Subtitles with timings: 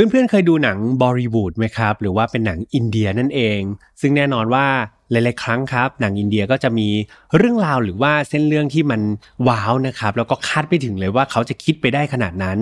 [0.00, 3.60] เพื่อนๆเคยดูหนังบอลิวูดไหมครับ หรือว่าเป็นหนังอินเดียนั่นเอง
[4.00, 4.66] ซึ่งแน่นอนว่า
[5.10, 6.88] หลายๆครั้งครับ หนังอินเดียก็จะมี
[7.36, 9.00] เรื่องราวหรือว่าเส้นเรื่องที่มัน
[9.48, 12.58] ว้าวนะครับ แล้วก็คาดไม่ถึงเลยว่าเขาจะคิดไปได้ขนาดนั้น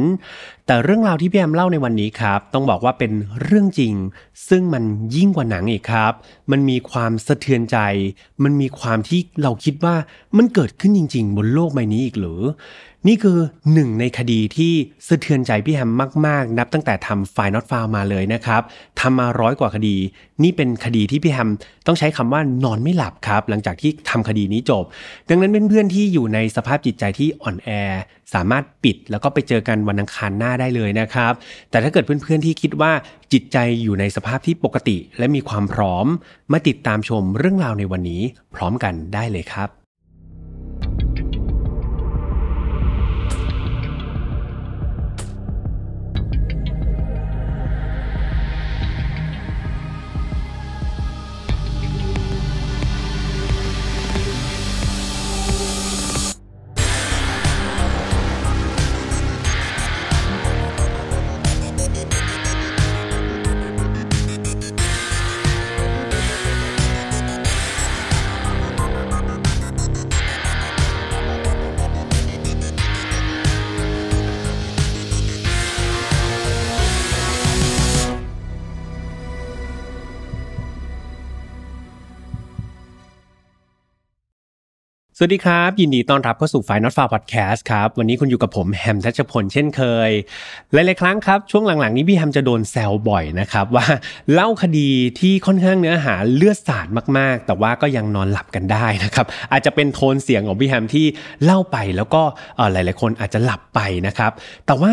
[0.66, 3.12] แต่เรื่องราวที่พี่แอมเล่าในวันนี้ครับ ต้องบอกว่าเป็น
[3.42, 3.94] เรื่องจริง
[4.48, 4.84] ซึ่งมัน
[5.16, 6.12] ยิ่งกว่าหนังอีกครับ
[6.50, 7.78] มันมีความสะเทือนใจ
[8.44, 9.94] มันมีความที่เราคิดว่า
[10.36, 12.40] มันเกิดขึ้นจริง ๆ บนโลกใบนี้อีกหรือ
[13.08, 13.38] นี่คือ
[13.72, 14.72] หนึ่งในคดีที่
[15.08, 15.90] สะเทือนใจพี่แฮม
[16.26, 18.62] มาก ๆ นับตั้งแต่ทำไฟนอตฟาวมาเลยนะครับ
[19.00, 19.96] ทำมาร้อยกว่าคดี
[20.42, 21.50] นี่เป็นคดีที่พี่แฮม
[21.86, 24.84] ต้องใช้คำว่านอนไม่หลับครับ หลังจากที่ทำคดีนี้จบ
[25.28, 27.70] ดังนั้นเพื่อนๆที่อยู่ในสภาพจิตใจที่อ่อนแอ
[28.34, 31.32] สามารถปิดแล้วก็ไปเจอกันวันอังคารหน้าได้เลยนะครับ
[31.70, 32.92] แต่ถ้าเกิดเพื่อนๆที่คิดว่า
[33.32, 36.06] จิตใจอยู่ในสภาพที่ปกติ และมีความพร้อม
[36.52, 38.22] มาติดตามชมเรื่องราวในวันนี้
[38.54, 39.77] พร้อมกันได้เลยครับ
[85.20, 90.10] สวัสดีครับ ยินดีต้อนรับเข้าสู่ไฟนอตฟาพอดแคสต์ครับ วันนี้คุณอยู่กับผมแฮมทัชพลเช่นเคย
[90.72, 93.86] หลายๆครั้งครับ ช่วงหลังๆนี้พี่แฮมจะโดนแซวบ่อยนะครับ ว่า
[94.32, 94.88] เล่าคดี
[95.20, 96.86] ที่ค่อนข้างเนื้อหาเลือดสาด
[97.18, 101.06] มากๆ แต่ว่าก็ยังนอนหลับกันได้นะครับ อาจจะเป็นโทนเสียงของพี่แฮมที่
[101.44, 102.22] เล่าไปแล้วก็
[102.72, 104.32] หลาย ๆ คนอาจจะหลับไปนะครับ
[104.66, 104.92] แต่ว่า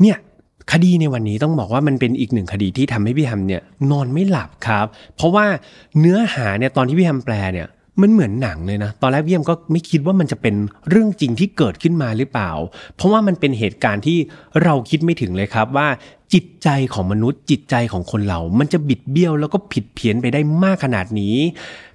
[0.00, 0.16] เนี่ย
[0.72, 5.46] คดีในวันนี้ต้องบอกว่ามันเป็นอีกหนึ่งคดีที่ทำให้พี่แฮมเนี่ยนอนไม่หลับครับ เพราะว่า
[6.00, 7.68] เนื้อหาเนี่ยตอนที่พี่แฮมแปลเนี่ย
[8.02, 10.54] มันเหมือนหนังเลยนะ ตอนแรกพี่แอมก็ไม่คิดว่ามันจะเป็น
[10.90, 12.50] เรื่องจริงที่เกิดขึ้นมาหรือเปล่า
[12.96, 14.18] เพราะว่ามันเป็นเหตุการณ์ที่
[14.62, 15.88] เราคิดไม่ถึงเลยครับว่า
[16.34, 21.36] จิตใจของมนุษย์จิตใจของคนเรา มันจะบิดเบี้ยวแล้วก็ผิดเพี้ยนไปได้มากขนาดนี้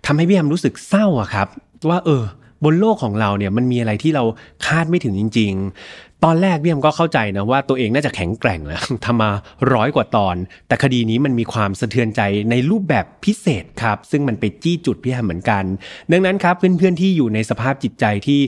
[0.06, 1.48] ทำให้พี่แอมรู้สึกเศร้าอะครับ
[1.90, 2.24] ว่าเออ
[2.64, 4.24] บนโลกของเราเนี่ยมันมีอะไรที่เรา
[4.66, 5.52] คาดไม่ถึงจริง
[5.86, 9.32] ๆ ตอนแรกพี่แอมก็เข้าใจนะว่าตัวเองน่าจะแข็งแกร่งแล้วทำมา
[9.74, 10.36] ร้อยกว่าตอน
[10.68, 15.64] แต่คดีนี้มันมีความสะเทือนใจในรูปแบบพิเศษครับ ซึ่งมันไปจี้จุดพี่แอมเหมือนกัน
[16.12, 18.40] ดังนั้นครับเพื่อนๆที่อยู่ในสภาพจิตใจที่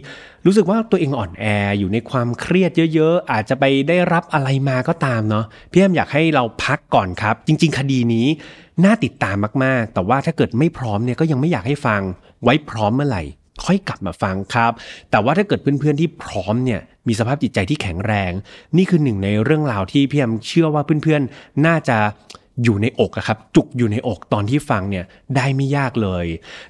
[0.46, 1.46] รู้สึกว่าตัวเองอ่อนแอ
[1.80, 8.28] อยู่ในความเครียดเยอะๆ อาจจะไปได้รับอะไรมาก็ตามเนาะพี่แอมอยากให้เราพักก่อนครับ จริง ๆ คดีนี้
[8.86, 12.02] น่าติดตามมากๆ แต่ว่าถ้าเกิดไม่พร้อมเนี่ยก็ยังไม่อยากให้ฟัง
[12.44, 13.24] ไว้พร้อมเมื่อไหร่
[13.66, 14.72] ค่อยกลับมาฟังครับ
[15.12, 18.32] แต่ว่าถ้าเกิดเพื่อนๆที่พร้อมเนี่ย มีสภาพจิตใจที่แข็งแรง
[18.78, 21.98] นี่คือหนึ่งในเรื่องราวที่พี่แอมเชื่อว่าเพื่อนๆ น่าจะ
[22.64, 26.26] อยู่ในอกครับ จุกอยู่ในอกตอนที่ฟังเนี่ยได้ไม่ยากเลย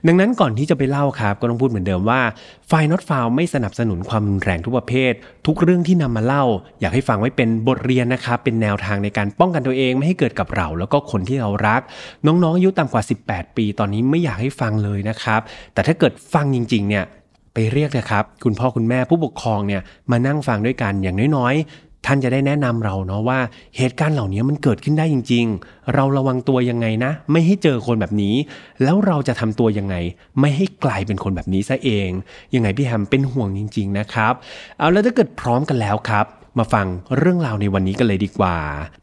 [0.08, 2.22] ดังนั้นก่อนที่จะไปเล่าครับ ก็ต้องพูดเหมือนเดิมว่า
[2.68, 5.14] ไฟนอตฟาวไม่สนับสนุนความรุนแรงทุกประเภท
[5.48, 6.44] ทุกเรื่องที่นำมาเล่า
[6.80, 11.82] อยากให้ฟังไว้เป็นบทเรียนนะครับ เป็นแนวทางในการป้องกันตัวเองไม่ให้เกิดกับเรา แล้วก็คนที่เรารัก
[12.26, 15.42] น้องๆอายุต่ำกว่า 18 ปี ตอนนี้ไม่อยากให้ฟังเลยนะครับ
[15.74, 17.06] แต่ถ้าเกิดฟังจริงๆเนี่ย
[17.54, 19.82] ไปเรียกเลยครับ คุณพ่อคุณแม่ผู้ปกครองเนี่ย
[20.12, 23.40] มานั่งฟังด้วยกันอย่างน้อยๆ ท่านจะได้แนะนำเราเนาะว่า
[23.78, 28.36] เหตุการณ์เหล่านี้มันเกิดขึ้นได้จริง ๆ เราระวังตัวยังไงนะ ไม่ให้เจอคนแบบนี้
[28.84, 29.96] แล้วเราจะทำตัวยังไง
[30.40, 32.10] ไม่ให้กลายเป็นคนแบบนี้ซะเอง
[32.56, 34.34] ยังไงพี่แฮมเป็นห่วงจริง ๆ นะครับ
[34.80, 36.26] เอาแล้วถ้าเกิดพร้อมกันแล้วครับ
[36.58, 38.56] มาฟังเรื่องราวในวันนี้กันเลยดีกว่า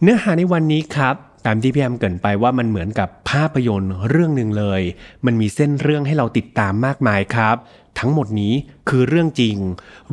[0.03, 1.15] เนื้อหาในวันนี้ครับ
[1.51, 4.83] ตามที่พี่แอมเกินไปว่ามันเหมือนกับภาพยนตร์เรื่องหนึ่งเลย
[5.27, 7.57] มันมีเส้นเรื่องให้เราติดตามมากมายครับ
[7.99, 8.55] ทั้งหมดนี้
[8.89, 9.57] คือเรื่องจริง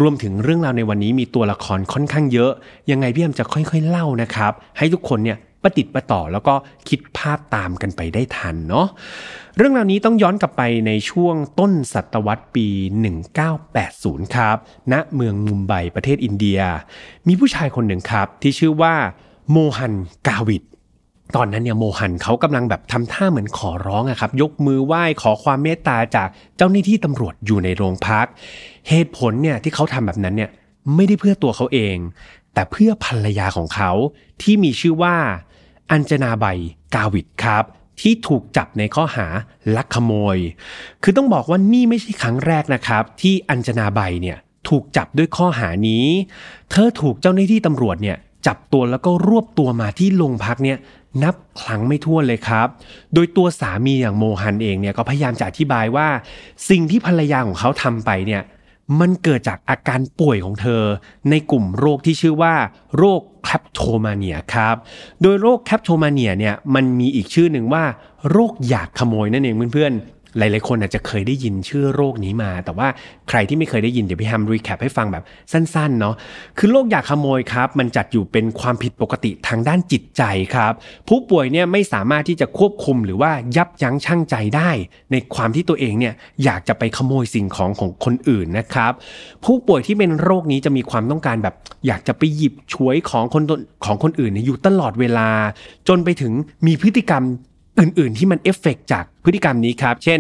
[0.02, 2.52] รวมถึงเรื่องราวในวันนี้มีตัวละครค่อนข้างเยอะ
[2.92, 6.56] ยังไงพี่แอมจะค่อยๆเล่านะครับ ให้ทุกคนเนี่ยประติดประต่อแล้วก็
[6.90, 8.88] คิดภาพตามกันไปได้ทันเนาะ
[9.58, 12.68] เรื่องราวนี้ต้องย้อนกลับไปในช่วงต้นศตวรรษปี
[13.72, 14.58] 1980 ครับ
[14.92, 16.60] ณเมืองมุมไบประเทศอินเดีย
[17.28, 18.94] มีผู้ชายคนหนึ่งครับที่ชื่อว่า
[19.52, 19.94] โมฮัน
[20.28, 20.64] กาวิด
[21.36, 26.28] ตอนนั้นเนี่ยโมฮันเขากำลังแบบทำท่าเหมือนขอร้องอะครับ ยกมือไหว้ขอความเมตตาจาก
[26.58, 28.26] เจ้าหน้าที่ตำรวจอยู่ในโรงพัก
[28.90, 30.50] เหตุผลเนี่ยที่เขาทำแบบนั้นเนี่ย
[30.96, 31.98] ไม่ได้เพื่อตัวเขาเอง
[32.54, 33.92] แต่เพื่อภรรยาของเขา
[34.42, 35.16] ที่มีชื่อว่า
[35.92, 36.46] อัญจนาใบ
[36.96, 37.64] กาวิดครับ
[38.02, 39.28] ที่ถูกจับในข้อหา
[39.76, 40.38] ลักขโมย
[41.04, 44.38] คือต้องบอกว่านี่ไม่ใช่ครั้งแรกนะครับ ที่อัญจนาใบเนี่ย
[44.70, 46.06] ถูกจับด้วยข้อหานี้
[46.72, 48.18] เธอถูกเจ้าหน้าที่ตำรวจเนี่ย
[48.48, 50.78] จับตัวแล้วก็รวบตัวมาที่โรงพักเนี่ย
[51.24, 52.68] นับครั้งไม่ถ้วนเลยครับ
[53.14, 56.08] โดยตัวสามีอย่างโมฮันเองเนี่ยก็พยายามจะอธิบายว่า
[56.70, 58.42] สิ่งที่ภรรยาของเขาทำไปเนี่ย
[59.00, 60.84] มันเกิดจากอาการป่วยของเธอ
[61.30, 62.54] ในกลุ่มโรคที่ชื่อว่า
[62.98, 64.76] โรค Kleptomania ครับ
[65.22, 67.84] โดยโรค Kleptomania เนี่ยมันมีอีกชื่อหนึ่งว่า
[68.32, 69.94] โรคอยากขโมยนั่นเองเพื่อน
[70.38, 72.88] หลายๆ คนอาจจะเคยได้ยินชื่อโรคนี้มา แต่ว่า
[73.30, 76.16] ใครที่ไม่เคยได้ยินเดี๋ยวพี่ฮัมรีแคปให้ฟังแบบสั้นๆเนาะ
[76.58, 80.24] คือโรคอยากขโมยครับ มันจัดอยู่เป็นความผิดปกติทางด้านจิตใจ
[80.56, 80.74] ครับ
[81.08, 84.70] ผู้ป่วยเนี่ยไม่สามารถที่จะควบคุมหรือว่ายับยั้งชั่งใจได้
[85.12, 88.92] ในความที่ตัวเองเนี่ยอยากจะไปขโมยสิ่งของของคนอื่นนะครับ
[89.46, 91.56] ผู้ป่วยที่เป็นโรคนี้จะมีความต้องการแบบ
[91.88, 93.44] อยากจะไปหยิบฉวยของคน
[93.86, 95.30] ของคนอื่นอยู่ตลอดเวลา
[95.88, 96.34] จนไปถึง
[96.68, 97.24] มีพฤติกรรม
[97.80, 100.20] อื่น ๆ ที่มันเอฟเฟกจากพฤติกรรมนี้ครับ เช่น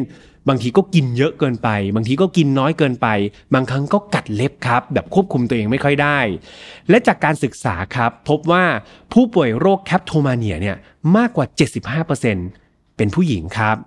[0.49, 3.07] บางทีก็กินเยอะเกินไป บางทีก็กินน้อยเกินไป
[3.53, 6.19] บางครั้งก็กัดเล็บครับ แบบควบคุมตัวเองไม่ค่อยได้
[6.89, 8.63] และจากการศึกษาครับ พบว่า
[9.13, 10.77] ผู้ป่วยโรคแคปโทมาเนียเนี่ย
[11.17, 11.45] มากกว่า
[12.21, 13.77] 75%เป็นผู้หญิงครับ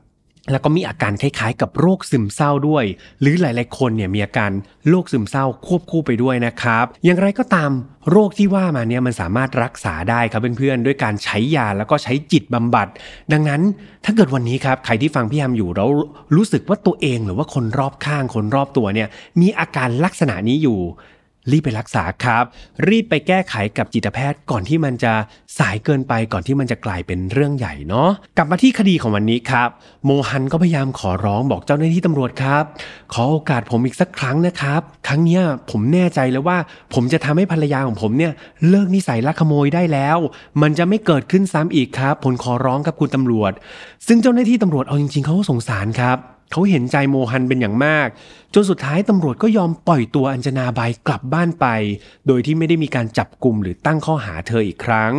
[0.51, 2.85] แล้วก็มีอาการคล้ายๆ กับโรคซึมเศร้าด้วย
[3.21, 4.51] หรือหลายๆ คนเนี่ยมีอาการ
[4.89, 7.71] โรคซึมเศร้าควบคู่ไปด้วยนะครับ อย่างไรก็ตาม
[8.11, 12.89] โรคที่ว่ามาเนี่ยมันสามารถรักษาได้ครับเพื่อนๆด้วยการใช้ยาแล้วก็ใช้จิตบำบัด
[13.33, 13.63] ดังนั้น
[14.05, 15.89] ถ้าเกิดวันนี้ครับใครที่ฟังพี่ยามอยู่แล้ว
[16.37, 19.09] รู้สึกว่าตัวเองหรือว่าคนรอบข้างคนรอบตัวเนี่ย
[19.41, 20.81] มีอาการลักษณะนี้อยู่
[21.53, 22.45] รีบไปรักษาครับ
[22.89, 25.13] รีบไปแก้ไขกับจิตแพทย์ก่อนที่มันจะ
[25.59, 29.69] สายเกินไปก่อนที่มันจะกลายเป็นเรื่องใหญ่เนาะกลับมาที่คดีของวันนี้ครับ
[30.05, 32.65] โมฮันก็พยายามขอร้องบอกเจ้าหน้าที่ตำรวจครับ
[33.13, 35.41] ขอโอกาสผมอีกสักครั้งนะครับ ครั้งนี้
[35.71, 36.59] ผมแน่ใจแล้วว่า
[36.95, 38.33] ผมจะทำให้ภรรยาของผมเนี่ย
[38.69, 40.19] เลิกนิสัยลักขโมยได้แล้ว
[40.63, 43.53] มันจะไม่เกิดขึ้นซ้ำอีกครับผมขอร้องกับคุณตำรวจ
[44.07, 46.19] ซึ่งเจ้าหน้าที่ตำรวจเอาจริงๆเขาสงสารครับ
[46.53, 48.09] เขาเห็นใจโมฮันเป็นอย่างมาก
[48.55, 51.67] จนสุดท้ายตำรวจก็ยอมปล่อยตัวอัญจนาบายกลับบ้านไป
[52.27, 55.13] โดยที่ไม่ได้มีการจับกลุ่มหรือตั้งข้อหาเธออีกครั้ง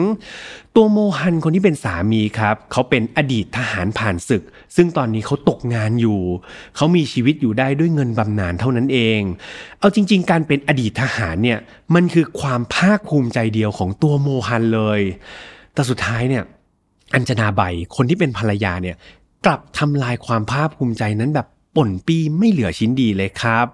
[0.76, 4.44] ตัวโมฮันคนที่เป็นสามีครับ เขาเป็นอดีตทหารผ่านศึก
[4.76, 6.20] ซึ่งตอนนี้เขาตกงานอยู่
[6.76, 9.20] เขามีชีวิตอยู่ได้ด้วยเงินบำนาญเท่านั้นเอง
[9.80, 11.60] เอาจริง ๆ การเป็นอดีตทหารเนี่ย
[11.96, 15.02] มันคือความภาคภูมิใจเดียวของตัวโมฮันเลย
[15.74, 16.44] แต่สุดท้ายเนี่ย
[17.14, 17.62] อัญจนาใบ
[17.96, 18.96] คนที่เป็นภรรยาเนี่ย
[19.46, 23.66] กลับทำลายความภาคภูมิใจนั้นแบบ ป่นปีไม่เหลือชิ้นดีเลยครับ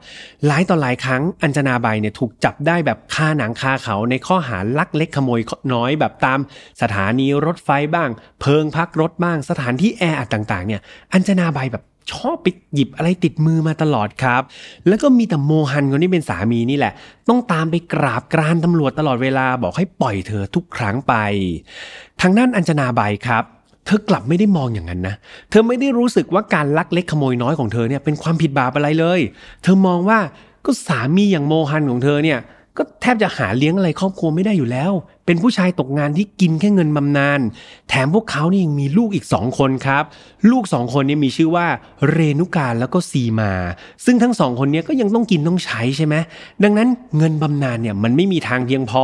[0.46, 5.40] หลายต่อหลายครั้งอัญจนาใบเนี่ยถูกจับได้แบบคาหนังคาเขาในข้อหาลักเล็กขโมย
[5.74, 6.40] น้อยแบบตาม
[6.82, 8.10] สถานีรถไฟบ้าง
[8.42, 10.82] เพิงพักรถบ้างสถานที่แออัดต่างๆเนี่ย
[11.14, 11.84] อัญจนาใบแบบ
[12.14, 14.42] ชอบไปหยิบอะไรติดมือมาตลอดครับ
[14.88, 16.94] แล้วก็มีแต่โมฮันคนที่เป็นสามีนี่แหละ
[17.30, 21.14] ต้องตามไปกราบกรานตำรวจตลอดเวลาบอกให้ปล่อยเธอทุกครั้งไป
[22.22, 23.44] ทางด้านอัญจนาใบครับ
[23.86, 25.16] เธอกลับไม่ได้มองอย่างนั้นนะ
[25.50, 29.20] เธอไม่ได้รู้สึกว่าการลักเล็กขโมยน้อยของเธอเนี่ยเป็นความผิดบาปอะไรเลย
[29.64, 30.20] เธอมองว่า
[30.66, 32.40] ก็สามีอย่างโมฮันของเธอเนี่ย
[32.78, 34.92] ก็แทบจะหาเลี้ยงอะไรครอบครัวไม่ได้อยู่แล้ว
[35.26, 37.40] เป็นผู้ชายตกงานที่กินแค่เงินบำนาญ
[37.90, 40.04] แถมพวกเขานี่ยังมีลูกอีกสองคนครับ
[40.52, 41.68] ลูกสองคนนี้มีชื่อว่า
[42.12, 43.52] เรนุการแล้วก็ซีมา
[44.06, 46.16] ซึ่งทั้งสองคนนี้ก็ยังต้องกินต้องใช้ใช่ไหม
[46.64, 46.88] ดังนั้น
[47.18, 49.04] เงินบำนาญเนี่ยมันไม่มีทางเพียงพอ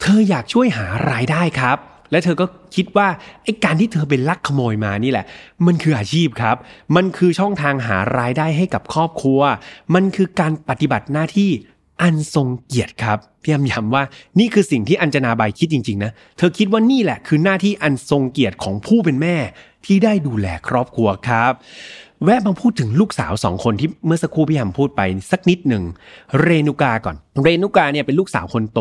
[0.00, 1.78] เธออยากช่วยหารายได้ครับ
[2.12, 3.08] และเธอก็คิดว่า
[3.42, 5.26] ไอ้การที่เธอเป็นลักขโมยมานี่แหละ
[5.66, 6.56] มันคืออาชีพครับ
[6.96, 9.40] มันคือช่องทางหารายได้ให้กับครอบครัว
[9.94, 11.50] มันคือการปฏิบัติหน้าที่
[12.02, 14.02] อันทรงเกียรติครับพี่ยย้ำว่า
[14.38, 19.36] นี่คือสิ่งที่อัญจนาใบคิดจริงๆนะเธอคิดว่านี่แหละคือหน้าที่อันทรงเกียรติของผู้เป็นแม่
[19.86, 21.52] ที่ได้ดูแลครอบครัวครับ
[22.24, 25.84] แวะมาพูดถึงลูกสาวสองคนที่เมื่อสักครู่พี่ยำพูดไปสักนิดหนึ่ง
[26.40, 28.80] เรนุกาก่อน เรนุกาเนี่ยเป็นลูกสาวคนโต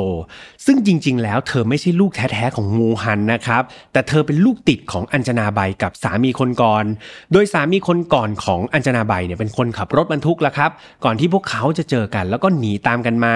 [0.66, 6.86] ซึ่งจริง ๆ แล้วเธอไม่ใช่ลูกแท้ๆของมูฮันนะครับ แต่เธอเป็นลูกติดของอัญจนาใบกับสามีคนก่อน
[7.32, 10.72] โดยสามีคนก่อนของอัญจนาใบเนี่ยเป็นคนขับรถบรรทุกล้วครับ
[11.04, 13.36] ก่อนที่พวกเขาจะเจอกัน แล้วก็หนีตามกันมา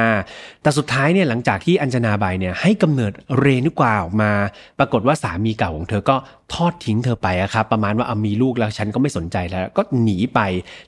[0.62, 4.32] แต่สุดท้ายเนี่ยหลังจากที่อัญจนาใบเนี่ยให้กำเนิดเรนุกาออกมา
[4.80, 6.16] ปรากฏว่าสามีเก่าของเธอก็
[6.54, 10.40] ทอดทิ้งเธอไปครับประมาณว่าเอามีลูกแล้วฉันก็ไม่สนใจแล้วก็หนีไป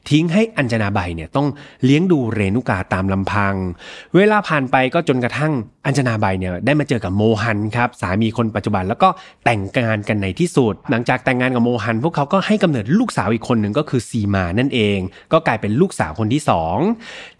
[0.09, 1.47] ทิ้งให้อัญจนาใบเนี่ยต้อง
[1.83, 3.53] เลี้ยงดูเรนุกาตามลำพัง
[4.15, 5.53] เวลาผ่านไปก็จนกระทั่ง
[5.85, 9.09] อัญจนาใบเนี่ยได้มาเจอกับโมฮันครับสามีคนปัจจุบันแล้วก็
[9.45, 14.97] แต่งงานกันในที่สุด หลังจากแต่งงานกับโมฮัน พวกเขาก็ให้กำเนิดลูกสาวอีกคนหนึ่งก็คือซีมานั่นเอง
[15.33, 16.77] ก็กลายเป็นลูกสาวคนที่สอง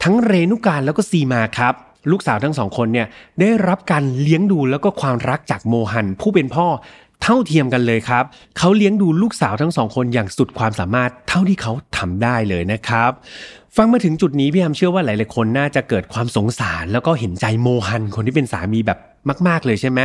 [0.03, 1.75] ทั้งเรนุกาแล้วก็ซีมาครับ
[2.11, 3.07] ลูกสาวทั้งสองคนเนี่ย
[3.39, 6.67] ได้รับการเลี้ยงดูแล้วก็ความรักจากโมฮันผู้เป็นพ่อ
[7.21, 8.23] เท่าเทียมกันเลยครับ
[8.57, 13.11] เขาเลี้ยงดูลูกสาวทั้งสองคนอย่างสุดความสามารถเท่าที่เขาทำได้เลยนะครับ
[13.75, 18.99] ฟังมาถึงจุดนี้พี่ยามเชื่อว่าหลายๆคนน่าจะเกิดความสงสาร แล้วก็เห็นใจโมฮันคนที่เป็นสามีแบบ
[19.47, 19.99] มาก ๆ เลยใช่ไหม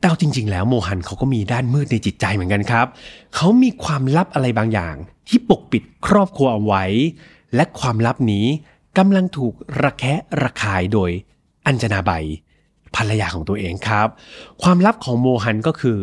[0.00, 2.86] แต่จริง ๆ แล้วโมฮันเขาก็มีด้านมืดในจิตใจเหมือนกันครับ
[3.34, 4.94] เขามีความลับอะไรบางอย่าง
[5.28, 6.84] ที่ปกปิดครอบครัวเอาไว้
[7.54, 8.46] และความลับนี้
[8.98, 11.10] กำลังถูกระแคะระคายโดย
[11.66, 12.12] อัญจนาใบ
[12.96, 14.08] ภรรยาของตัวเองครับ
[14.62, 16.00] ความลับของโมฮันก็คือ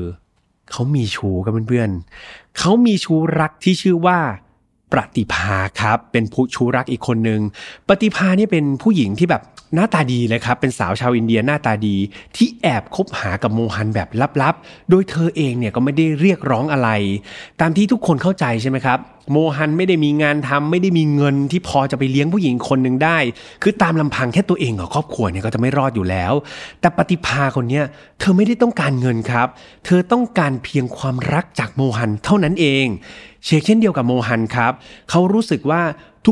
[0.71, 4.19] เขามีชูกับเพื่อนๆเขามีชูรักที่ชื่อว่า
[4.91, 7.41] ปฏิภาครับ เป็นผู้ชูรักอีกคนหนึ่ง
[7.89, 9.41] ปฏิภาเนี่ยเป็นผู้หญิงที่แบบ
[9.75, 11.95] หน้าตาดีเลยครับ เป็นสาวชาวอินเดียหน้าตาดี
[12.35, 14.09] ที่แอบคบหากับโมฮันแบบ
[14.41, 16.89] ลับๆ โดยเธอเองเนี่ยก็ไม่ได้เรียกร้องอะไร
[17.61, 18.99] ตามที่ทุกคนเข้าใจใช่ไหมครับ
[19.31, 23.17] โมฮันไม่ได้มีงานทำไม่ได้มีเงินที่พอจะไปเลี้ยงผู้หญิงคนหนึ่งได้
[23.63, 26.33] คือตามลำพังแค่ตัวเองกับครอบครัวเนี่ยก็จะไม่รอดอยู่แล้ว
[26.81, 27.85] แต่ปฏิภาคนเนี้ย
[28.19, 29.47] เธอไม่ได้ต้องการเงินครับ
[29.85, 32.85] เธอต้องการเพียงความรักจากโมฮันเท่านั้นเอง
[33.45, 34.73] เชกเช่นเดียวกับโมฮันครับ
[35.09, 35.81] เขารู้สึกว่า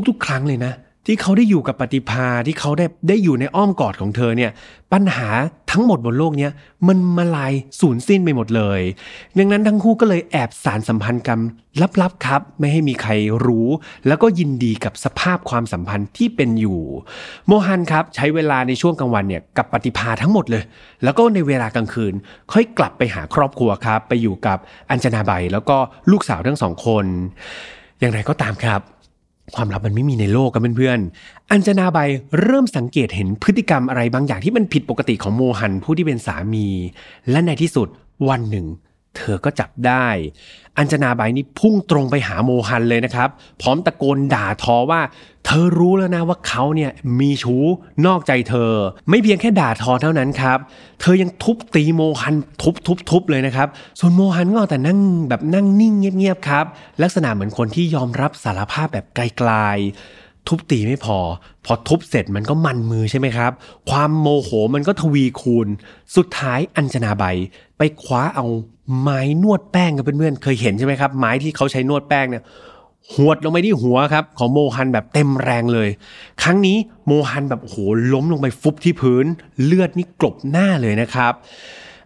[0.07, 0.73] ทุกๆ ครั้งเลยนะ
[1.05, 4.51] ที่เขาได้อยู่กับปฏิภาที่เขาได้ได้อยู่ในอ้อมกอดของเธอเนี่ย
[4.93, 5.29] ปัญหา
[5.71, 6.51] ทั้งหมดบนโลกเนี้ย
[6.87, 8.81] มันมาลายสูญสิ้นไปหมดเลย
[9.37, 11.39] ดังนั้นทั้งคู่ก็เลยแอบสารสัมพันธ์กัน
[12.01, 13.11] ลับๆครับ ไม่ให้มีใคร
[13.45, 13.67] รู้
[14.07, 16.79] แล้วก็ยินดีกับสภาพความสัมพันธ์ที่เป็นอยู่
[17.47, 20.63] โมฮันครับใช้เวลาในช่วงกลางวันเนี่ยกับปฏิภาทั้งหมดเลย
[21.03, 22.13] แล้วก็ในเวลากลางคืน
[22.51, 24.57] ค่อยกลับไปหาครอบครัวครับ ไปอยู่กับ
[24.89, 25.77] อัญจนาใบแล้วก็
[26.11, 27.05] ลูกสาวทั้งสองคน
[27.99, 28.81] อย่างไรก็ตามครับ
[29.55, 31.99] ความลับมันไม่มีในโลกกันเพื่อนๆ อัญจนาใบ
[32.41, 36.65] เริ่มสังเกตเห็นพฤติกรรมอะไรบางอย่างที่มันผิดปกติของโมหันผู้ที่เป็นสามี
[37.31, 37.87] และในที่สุด
[38.29, 38.65] วันหนึ่ง
[39.17, 40.07] เธอก็จับได้
[40.77, 43.29] อัญจนาใบนี่พุ่งตรงไปหาโมฮันเลยนะครับ
[43.61, 45.01] พร้อมตะโกนด่าทอว่า
[45.45, 47.63] เธอรู้แล้วนะว่าเขาเนี่ยมีชู้
[48.05, 48.71] นอกใจเธอ
[49.09, 50.59] ไม่เพียงแค่ด่าทอเท่านั้นครับ
[51.01, 53.67] เธอยังทุบตีโมฮันทุบทุบทุบเลยนะครับ
[53.99, 56.65] ส่วนโมฮันก็เอแต่นั่งแบบนั่งนิ่งเงียบๆครับ
[57.01, 61.17] ลักษณะเหมือนคนที่ยอมรับสารภาพแบบไกลๆ ทุบตีไม่พอ
[61.65, 63.51] พอทุบเสร็จมันก็มันมือใช่ไหมครับ
[63.89, 65.67] ความโมโหมันก็ทวีคูณ
[66.15, 67.23] สุดท้ายอัญชนาใบ
[67.77, 68.45] ไปคว้าเอา
[69.01, 72.43] ไม้นวดแป้งกับเพื่อนๆเคยเห็นใช่ไหมครับ ไม้ที่เขาใช้นวดแป้งเนี่ย
[73.15, 75.89] หวดลงไปที่หัวครับของโมฮันแบบเต็มแรงเลย
[76.43, 76.77] ครั้งนี้
[77.07, 77.75] โมฮันแบบโห
[78.13, 79.25] ล้มลงไปฟุบที่พื้น
[79.63, 81.33] เลือดนี่กลบหน้าเลยนะครับ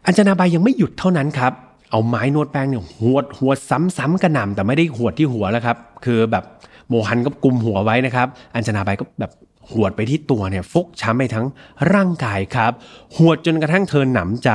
[0.05, 1.53] อัญชนาใบยังไม่หยุดเท่านั้นครับ
[1.91, 6.43] เอาไม้นวดแป้งเนี่ยหวดหวดซ้ำๆกระหน่ำแต่ไม่ได้หวดที่หัวแล้วครับ คือแบบ
[6.89, 9.31] โมฮันก็กุมหัวไว้นะครับ อัญชนาใบก็แบบ
[9.73, 11.45] หวดไปที่ตัวเนี่ยฟกช้ำไปทั้ง
[11.93, 12.71] ร่างกายครับ
[13.15, 14.51] หวดจนกระทั่งเธอหนำใจ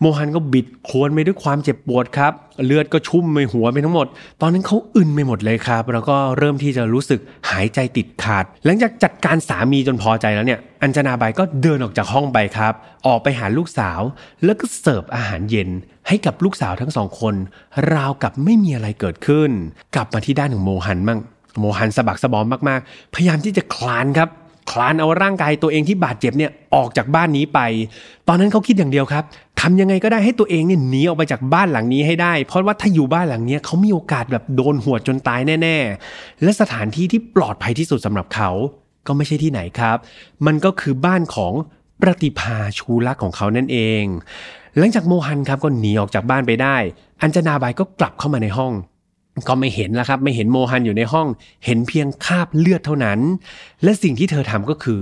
[0.00, 2.32] โมฮันก็บิดโคลนไปด้วยความเจ็บปวดครับ
[2.64, 4.06] เลือดก็ชุ่มไปหัวไปทั้งหมด
[4.40, 12.72] ตอนนั้นเขาอึนไปหมดเลยครับ แล้วก็เริ่มที่จะรู้สึกหายใจติดขาด หลังจากจัดการสามีจนพอใจแล้วเนี่ย อัญชนาใบก็เดินออกจากห้องไปครับ
[13.06, 14.00] ออกไปหาลูกสาว
[14.44, 15.68] แล้วก็เสิร์ฟอาหารเย็น
[16.08, 17.34] ให้กับลูกสาวทั้งสองคน
[17.94, 19.50] ราวกับไม่มีอะไรเกิดขึ้น
[19.94, 21.20] กลับมาที่ด้านของโมฮันมั่ง
[21.58, 24.28] โมฮันสะบักสะบอมมากๆ พยายามที่จะคลานครับ
[24.70, 27.60] คลานเอาร่างกายตัวเองที่บาดเจ็บเนี่ยออกจากบ้านนี้ไป
[28.28, 29.24] ตอนนั้นเขาคิดอย่างเดียวครับ
[29.60, 35.76] ทำยังไงก็ได้ให้ตัวเองเนี่ยหนีออกไปจากบ้านหลังนี้ให้ได้ เพราะว่าถ้าอยู่บ้านหลังนี้เขามีโอกาสแบบโดนหัวจนตายแน่
[36.10, 38.50] ๆ และสถานที่ที่ปลอดภัยที่สุดสำหรับเขา
[39.06, 39.96] ก็ไม่ใช่ที่ไหนครับ
[40.46, 41.52] มันก็คือบ้านของ
[42.00, 44.04] ปฏิภาชูรักของเขานั่นเอง
[44.78, 46.76] หลังจากโมฮันครับก็หนีออกจากบ้านไปได้
[47.22, 48.72] อัญจนาบายก็กลับเข้ามาในห้อง
[49.48, 51.26] ก็ไม่เห็นแล้วครับ ไม่เห็นโมฮันอยู่ในห้อง
[51.64, 53.18] เห็นเพียงคราบเลือดเท่านั้น
[53.82, 55.00] และสิ่งที่เธอทำก็คือ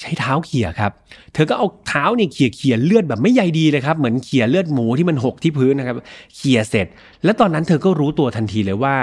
[0.00, 0.92] ใช้เท้าเขี่ยครับ
[1.34, 5.96] เธอก็เอาเท้าเนี่ยเขี่ยเขี่ยเลือดแบบไม่ใยดีเลยครับเหมือนเขี่ยเลือดหมูที่มันหกที่พื้นนะครับ
[6.36, 6.86] เขี่ยเสร็จ
[7.24, 8.96] และตอนนั้นเธอก็รู้ตัวทันทีเลยว่า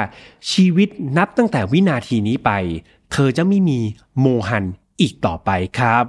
[0.52, 2.52] ชีวิตนับตั้งแต่วินาทีนี้ไป
[3.12, 3.80] เธอจะไม่มี
[4.20, 4.66] โมฮัน
[5.02, 6.04] อีกต่อไปครับ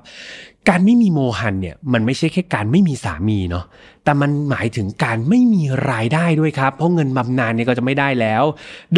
[0.68, 3.64] การไม่มีโมฮันเนี่ยมันไม่ใช่แค่การไม่มีสามีเนาะ
[4.04, 8.44] แต่มันหมายถึงการไม่มีรายได้ด้วยครับ เพราะเงินบำนาญเนี่ยก็จะไม่ได้แล้ว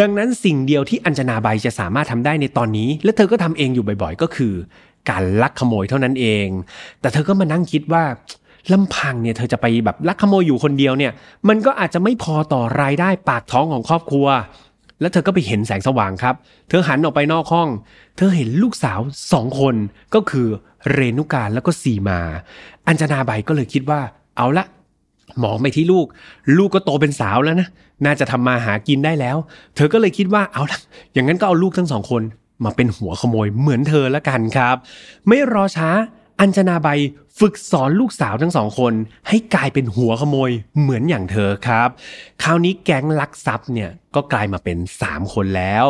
[0.00, 4.54] ดังนั้นสิ่งเดียวที่อัญชนาใบจะสามารถทำได้ในตอนนี้ และเธอก็ทำเองอยู่บ่อยๆ ก็คือ
[5.10, 6.46] การลักขโมยเท่านั้นเอง
[7.00, 8.04] แต่เธอก็มานั่งคิดว่า
[8.72, 11.12] ลำพังเนี่ยเธอจะไปแบบลักขโมยอยู่คนเดียวเนี่ย
[11.48, 14.26] มันก็อาจจะไม่พอต่อรายได้ปากท้องของครอบครัว
[15.00, 16.34] แล้วเธอก็ไปเห็นแสงสว่างครับ
[16.68, 17.68] เธอหันออกไปนอกห้อง
[18.16, 19.00] เธอเห็นลูกสาว
[19.32, 19.74] สองคน
[20.14, 20.48] ก็คือ
[20.92, 22.20] เรนุการแล้วก็สีมา
[22.86, 24.00] อัญจนาใบก็เลยคิดว่า
[24.36, 24.64] เอาละ
[25.42, 26.06] มองไปที่ลูก
[26.58, 27.68] ลูกก็โตเป็นสาวแล้วนะ
[28.04, 29.36] น่าจะทำมาหากินได้แล้ว
[29.76, 30.78] เธอก็เลยคิดว่าเอาละ
[31.12, 32.22] อย่างนั้นก็เอาลูกทั้งสองคน
[32.64, 34.76] มาเป็นหัวขโมยเหมือนเธอละกันครับ
[35.28, 35.90] ไม่รอช้า
[36.40, 36.88] อัญชนาใบ
[37.38, 38.92] ฝึกสอนลูกสาวทั้งสองคน
[39.28, 40.50] ให้กลายเป็นหัวขโมย
[40.80, 41.88] เหมือนอย่างเธอครับ
[42.42, 45.86] คราวนี้แก๊งลักทรัพย์เนี่ยก็กลายมาเป็น 3 คนแล้ว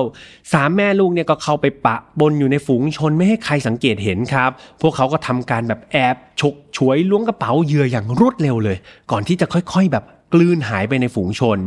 [0.52, 4.50] สามแม่ลูกเนี่ยก็เข้าไปปะบนอยู่ในฝูงชนไม่ให้ใครสังเกตเห็นครับ
[4.80, 8.76] พวกเขาก็ทำการแบบแอบฉกฉวยล้วงกระเป๋าเหยื่ออย่างรวดเร็วเลย
[9.10, 11.58] ก่อนที่จะค่อยๆแบบกลืนหายไปในฝูงชน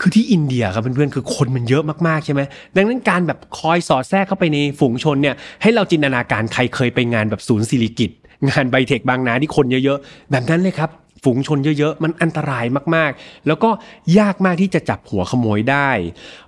[0.00, 2.40] คือที่อินเดียครับเพื่อนๆ คือคนมันเยอะมากๆใช่ไหม
[2.76, 8.12] ดังนั้นการแบบคอยสอดแทรกเข้าไปในฝูงชนเนี่ย ให้เราจินตนาการใครเคยไปงานแบบศูนย์สิริกิต
[8.48, 10.90] งานไบเทคบางนาที่คนเยอะๆ แบบนั้นเลยครับ
[11.24, 12.64] ฝูงชนเยอะๆ มันอันตราย
[12.94, 13.70] มากๆ แล้วก็
[14.18, 15.90] ยากมากที่จะจับหัวขโมยได้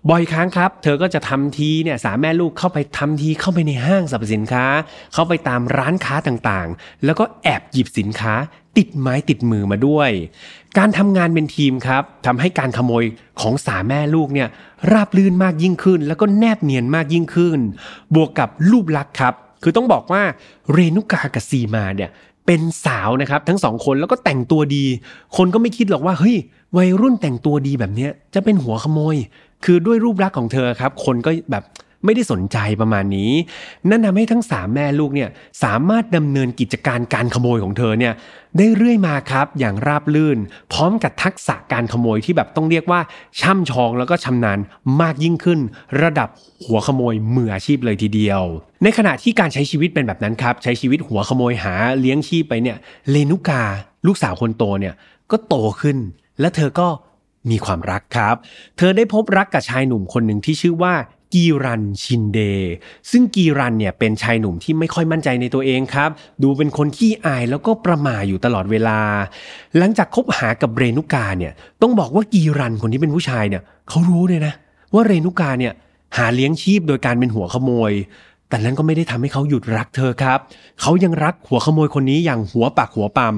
[0.09, 4.64] บ่อยครั้งครับ เธอก็จะทำทีเนี่ยสามแม่ลูกเข้าไปทำทีเข้าไปในห้างสรรพสินค้า
[5.14, 8.35] เข้าไปตามร้านค้าต่างๆ แล้วก็แอบหยิบสินค้า
[8.76, 10.11] ติดไม้ติดมือมาด้วย
[10.78, 13.04] การทำงานเป็นทีมครับทำให้การขโมย
[13.40, 14.49] ของสามแม่ลูกเนี่ย
[14.92, 17.59] ราบลื่นมากยิ่งขึ้น แล้วก็แนบเนียนมากยิ่งขึ้น
[18.14, 20.23] บวกกับรูปลักษณ์ครับ คือต้องบอกว่า
[20.73, 22.11] เรนุกากับซีมาเนี่ย
[22.47, 24.85] เป็นสาวนะครับทั้งสองคนแล้วก็แต่งตัวดี
[25.37, 26.37] คนก็ไม่คิดหรอกว่าเฮ้ย
[26.76, 29.17] วัยรุ่นแต่งตัวดีแบบเนี้ยจะเป็นหัวขโมย
[29.64, 31.64] คือด้วยรูปลักษณ์ของเธอครับ คนก็แบบ
[32.04, 33.33] ไม่ได้สนใจประมาณนี้
[33.90, 35.28] นั่นทำให้ทั้งสามแม่ลูกเนี่ย
[35.64, 38.14] สามารถดำเนินกิจการการขโมยของเธอเนี่ย
[38.57, 40.38] ได้เรื่อยมาครับอย่างราบลื่น
[40.73, 43.00] พร้อมกับทักษะการขโมยที่แบบต้องเรียกว่า
[43.40, 44.59] ช่ำชองแล้วก็ชำนาญ
[45.00, 45.61] มากยิ่งขึ้น
[46.02, 46.28] ระดับ
[46.64, 48.42] หัวขโมยมืออาชีพเลยทีเดียว
[48.83, 52.76] ในขณะที่การใช้ชีวิตเป็นแบบนั้นครับ ใช้ชีวิตหัวขโมยหาเลี้ยงชีพไปเนี่ย
[53.11, 53.62] เลนุกา
[54.07, 54.95] ลูกสาวคนโตเนี่ย
[55.30, 55.97] ก็โตขึ้น
[56.40, 56.88] และเธอก็
[57.50, 58.37] มีความรักครับ
[58.76, 60.95] เธอได้พบรักกับชายหนุ่มคนหนึ่งที่ชื่อว่า
[61.34, 62.38] กีรันชินเด
[63.10, 66.10] ซึ่งกีรันเนี่ยเป็นชายหนุ่มที่ไม่ค่อยมั่นใจในตัวเองครับ
[66.42, 68.99] ดูเป็นคนขี้อายแล้วก็ประหม่าอยู่ตลอดเวลา
[69.78, 74.52] หลังจากคบหากับเรนุกาเนี่ยต้องบอกว่ากีรันคนที่เป็นผู้ชายเนี่ยเขารู้เลยนะ
[74.94, 75.72] ว่าเรนุกาเนี่ย
[76.16, 77.92] หาเลี้ยงชีพโดยการเป็นหัวขโมย
[78.49, 80.38] แต่นั้นก็ไม่ได้ทำให้เขาหยุดรักเธอครับ
[80.80, 83.37] เขายังรักหัวขโมยคนนี้อย่างหัวปากหัวปั๊ม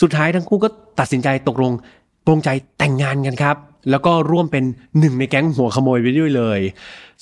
[0.00, 0.68] สุดท้ายทั้งคู่ก็
[0.98, 1.72] ตัดสินใจตกลง
[2.26, 3.56] ปรงใจแต่งงานกันครับ
[3.90, 4.64] แล้วก็ร่วมเป็น
[4.98, 6.60] หนึ่งในแก๊งหัวขโมยไปด้วยเลย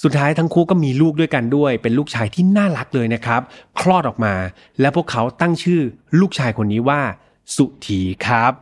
[0.03, 3.41] สุดท้ายทั้งคู่ก็มีลูกด้วยกันด้วย เป็นลูกชายที่น่ารักเลยนะครับ
[3.79, 4.35] คลอดออกมา
[4.81, 5.81] และพวกเขาตั้งชื่อ
[6.21, 7.01] ลูกชายคนนี้ว่า
[7.57, 8.53] สุธีครับ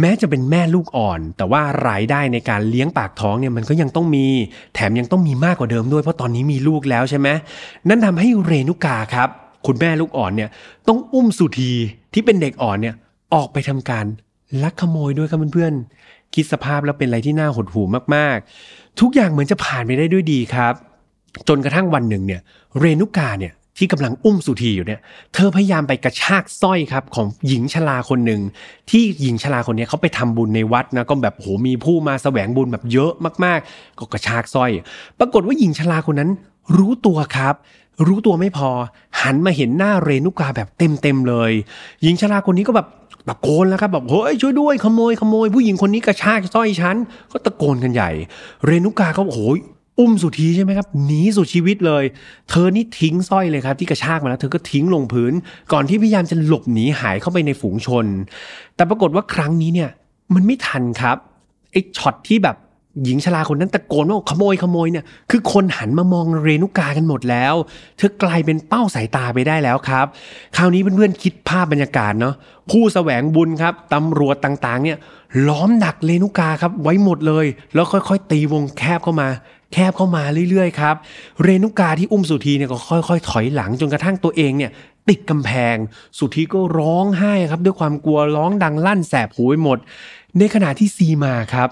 [0.00, 4.26] แม้จะเป็นแม่ลูกอ่อน แต่ว่ารายได้ในการเลี้ยงปากท้องเนี่ยมันก็ยังต้องมี
[4.74, 7.28] แถมยังต้องมีมากกว่าเดิมด้วยเพราะตอนนี้มีลูกแล้วใช่ไหม
[7.88, 9.28] นั่นทำให้เรนุกาครับ
[9.66, 10.50] คุณแม่ลูกอ่อนเนี่ย
[10.88, 11.72] ต้องอุ้มสุธี
[12.12, 12.94] ที่เป็นเด็กอ่อนเนี่ย
[13.34, 14.04] ออกไปทำการ
[14.62, 20.74] ลักขโมยด้วยครับเพื่อนๆ คิดสภาพแล้วเป็นอะไรที่น่าหดหู่มากๆ ทุกอย่างเหมือนจะผ่านไปได้ด้วยดีครับ
[21.48, 22.40] จนกระทั่งวันหนึ่งเนี่ย
[22.78, 25.00] เรนุกาเนี่ยที่กำลังอุ้มสุธีอยู่เนี่ย
[25.34, 28.40] เธอพยายามไปกระชากสร้อยครับของหญิงชราคนหนึ่ง
[28.90, 33.12] ที่หญิงชราคนนี้เขาไปทำบุญในวัดนะก็แบบโหมีผู้มาแสวงบุญแบบเยอะ
[33.44, 34.70] มากๆ ก็กระชากสร้อย
[35.18, 36.30] ปรากฏว่าหญิงชราคนนั้น
[36.76, 37.54] รู้ตัวครับ
[38.06, 38.70] รู้ตัวไม่พอ
[39.22, 41.52] หันมาเห็นหน้าเรนุกาแบบเต็มๆเลย
[42.02, 42.86] หญิงชราคนนี้ก็แบบ
[43.28, 46.96] ตะโกนแล้วครับแบบเฮ้ยช่วยด้วยขโมยขโมย ผู้หญิงคนนี้กระชากสร้อยฉัน
[47.32, 48.10] ก็ตะโกนกันใหญ่
[48.64, 49.60] เรนุกาก็โอ้ย
[49.98, 52.04] อุ้มสุธีใช่ไหมครับหนีสุดชีวิตเลย
[52.50, 55.32] เธอนี่ทิ้งสร้อยเลยครับที่กระชากมาแล้วเธอก็ทิ้งลงพื้น
[55.72, 58.06] ก่อนที่พยายามจะหลบหนีหายเข้าไปในฝูงชน
[58.76, 59.90] แต่ปรากฏว่าครั้งนี้เนี่ย
[60.34, 61.16] มันไม่ทันครับ
[61.72, 62.56] ไอ้ช็อตที่แบบ
[63.02, 67.54] หญิงชราคนนั้นตะโกนว่าขโมยขโมยเนี่ยคือคนหันมามองเรนุกากันหมดแล้ว
[67.96, 70.06] เธอกลายเป็นเป้าสายตาไปได้แล้วครับ
[70.56, 72.34] คราวนี้เพื่อนๆคิดภาพบรรยากาศเนาะ
[72.70, 74.98] ผู้แสวงบุญครับตำรวจต่างๆเนี่ย
[75.48, 79.28] ล้อมดักเรนุกาครับไว้หมดเลย แล้วค่อยๆ ตีวงแคบเข้ามา
[79.72, 80.94] แคบเข้ามาเรื่อยๆครับ
[81.42, 82.78] เรนุกาที่อุ้มสุธีเนี่ยก็
[83.08, 84.70] ค่อยๆ ถอยหลังจนกระทั่งตัวเองเนี่ย
[85.08, 85.76] ติดกำแพง
[86.18, 89.78] สุธีก็ร้องไห้ครับด้วยความกลัวร้องดังลั่นแสบหูไปหมด
[90.38, 91.70] ในขณะที่ซีมาครับ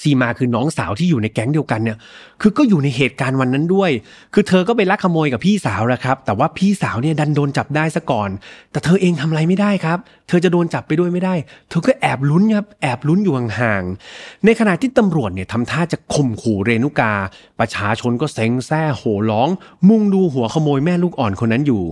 [0.00, 1.98] ซีมาคือน้องสาวที่อยู่ในแก๊งเดียวกันเนี่ย
[2.40, 3.90] คือก็อยู่ในเหตุการณ์วันนั้นด้วย
[4.34, 8.30] คือเธอก็ไปลักขโมยกับพี่สาวแหละครับ แต่ว่าพี่สาวเนี่ยดันโดนจับได้ซะก่อน
[8.70, 9.98] แต่เธอเองทำอะไรไม่ได้ครับ
[10.28, 11.34] เธอจะโดนจับไปด้วยไม่ได้
[11.68, 17.12] เธอก็แอบลุ้นครับ แอบลุ้นอยู่ห่างๆ ในขณะที่ตำรวจเนี่ยทำท่าจะข่มขู่เรนุกา
[17.60, 19.48] ประชาชนก็เซ็งแซ่โห่ร้อง
[19.88, 21.82] มุ่งดูหัวขโมยแม่ลูกอ่อนคนนั้นอยู่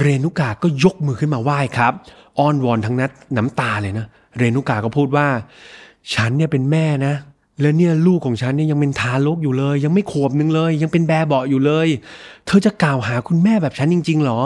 [0.00, 1.92] เรนุกาก็ยกมือขึ้นมาไหว้ครับ
[2.38, 4.06] อ้อนวอนทั้งนั้นน้ำตาเลยนะ
[4.38, 5.26] เรนุกาก็พูดว่า
[6.14, 7.14] ฉันเนี่ยเป็นแม่นะ
[7.60, 11.88] แล้วเนี่ยลูกของฉันเนี่ยยังเป็นทารกอยู่เลย ยังไม่ขวบหนึ่งเลย ยังเป็นแบเบาะอยู่เลย
[12.46, 14.40] เธอจะกล่าวหาคุณแม่แบบฉันจริง ๆ หรอ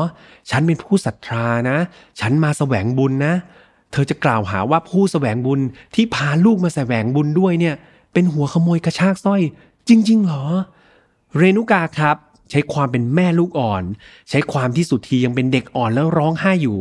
[0.51, 1.79] ฉันเป็นผู้ศรัทธานะ
[2.21, 3.35] ฉันมาแสวงบุญนะ
[3.93, 5.61] เธอจะกล่าวหาว่าผู้แสวงบุญ
[5.95, 7.75] ที่พาลูกมาแสวงบุญด้วยเนี่ย
[8.13, 9.43] เป็นหัวขโมยกระชากสร้อย
[9.89, 10.45] จริง ๆ หรอ
[11.37, 12.17] เรนุกาครับ
[12.51, 13.85] ใช้ความเป็นแม่ลูกอ่อน
[14.31, 16.79] ใช้ความที่สุธียังเป็นเด็กอ่อนแล้วร้องไห้อยู่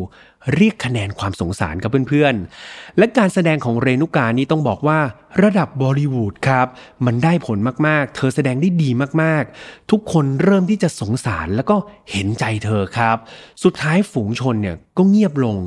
[0.55, 4.99] เรียกคะแนนความสงสารกับเพื่อนๆ และการแสดงของเรนุกานี่ต้องบอกว่า
[5.43, 6.67] ระดับบอลิวูดครับ
[7.05, 8.89] มันได้ผลมากๆ เธอแสดงได้ดี
[9.21, 11.75] มากๆ ทุกคนเริ่มที่จะสงสารแล้วก็
[12.11, 13.17] เห็นใจเธอครับ
[13.63, 15.57] สุดท้ายฝูงชนเนี่ยก็เงียบลง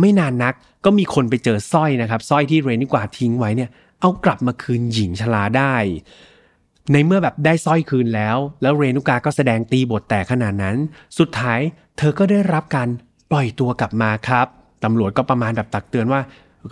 [0.00, 0.54] ไม่นานนัก
[0.84, 5.74] ก็มีคนไปเจอสร้อยนะครับสร้อยที่เรนิกาทิ้งไว้เนี่ยเอากลับมาคืนหญิงชราได้
[6.92, 10.76] ในเมื่อแบบได้สร้อยคืนแล้ว แล้วเรนุกาก็แสดงตีบทแตกขนาดนั้น
[11.18, 11.60] สุดท้าย
[11.98, 12.88] เธอก็ได้รับการ
[13.30, 14.46] ปล่อยตัวกลับมาครับ
[14.84, 16.20] ตำรวจก็ประมาณแบบตักเตือนว่า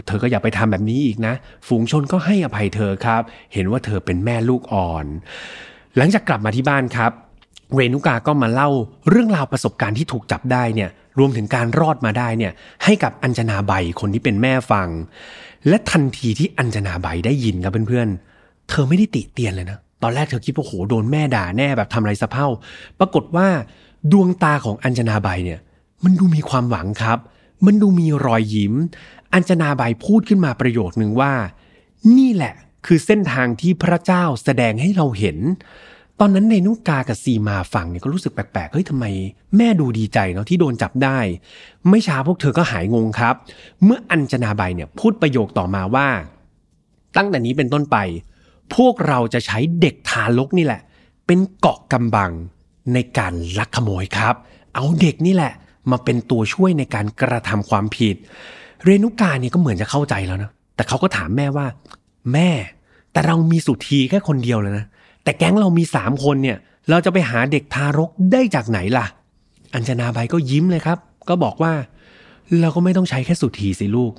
[0.07, 1.35] เธอก็อย่าไปทำแบบนี้อีกนะ
[1.69, 3.23] ฝูงชนก็ให้อภัยเธอครับ
[3.53, 5.07] เห็นว่าเธอเป็นแม่ลูกอ่อน
[5.97, 7.13] หลังจากกลับมาที่บ้านครับ
[7.75, 8.69] เรนุกาก็มาเล่า
[9.09, 12.53] เรื่องราวประสบการณ์ที่ถูกจับได้เนี่ยรวมถึงการรอดมาได้เนี่ย
[12.85, 14.89] ให้กับอัญชนาใบคนที่เป็นแม่ฟัง
[15.69, 22.47] และทันทีที่อัญชนาใบได้ยินครับเพื่อนๆเธอไม่ได้ติเตียนเลยนะ ตอนแรกเธอคิดว่าโหโดนแม่ด่าแน่แบบทำไรสะเพร่า
[22.99, 23.49] ปรากฏว่า
[24.13, 25.61] ดวงตาของอัญชนาใบเนี่ย
[26.05, 27.19] มันดูมีความหวังครับ
[27.67, 28.75] มันดูมีรอยยิ้ม
[29.35, 31.33] อัญชนาใบพูดขึ้นมาประโยคนึงว่า
[32.17, 32.55] นี่แหละ
[32.87, 35.39] คือเส้นทางที่พระเจ้าแสดงให้เราเห็น
[36.21, 39.05] ตอนนั้นในนุกากับซีมาฟังเนี่ยก็รู้สึกแปลกๆ เฮ้ยทำไม
[39.57, 41.19] แม่ดูดีใจเนาะที่โดนจับได้
[41.89, 43.35] ไม่ช้าพวกเธอก็หายงงครับ
[43.85, 46.09] เมื่ออัญชนาใบเนี่ยพูดประโยคต่อมาว่า
[47.17, 47.97] ตั้งแต่นี้เป็นต้นไป
[48.75, 50.81] พวกเราจะใช้เด็กทารกนี่แหละ
[51.27, 52.33] เป็นเกาะกำบัง
[52.95, 54.35] ในการลักขโมยครับ
[54.75, 55.53] เอาเด็กนี่แหละ
[55.91, 58.17] มาเป็นตัวช่วยในการกระทำความผิด
[58.85, 61.67] เรนุกาเนี่ยก็เหมือนจะเข้าใจแล้วนะ แต่เขาก็ถามแม่ว่า
[62.33, 62.51] แม่
[63.13, 64.85] แต่เรามีสุธีแค่คนเดียวเลยนะ
[65.25, 66.59] แต่แก๊งเรามีสามคนเนี่ย
[66.91, 69.07] เราจะไปหาเด็กทารกได้จากไหนล่ะ
[69.75, 70.99] อัญชนาใบก็ยิ้มเลยครับ
[71.29, 71.73] ก็บอกว่า
[72.61, 74.13] เราก็ไม่ต้องใช้แค่สุธีสิลูก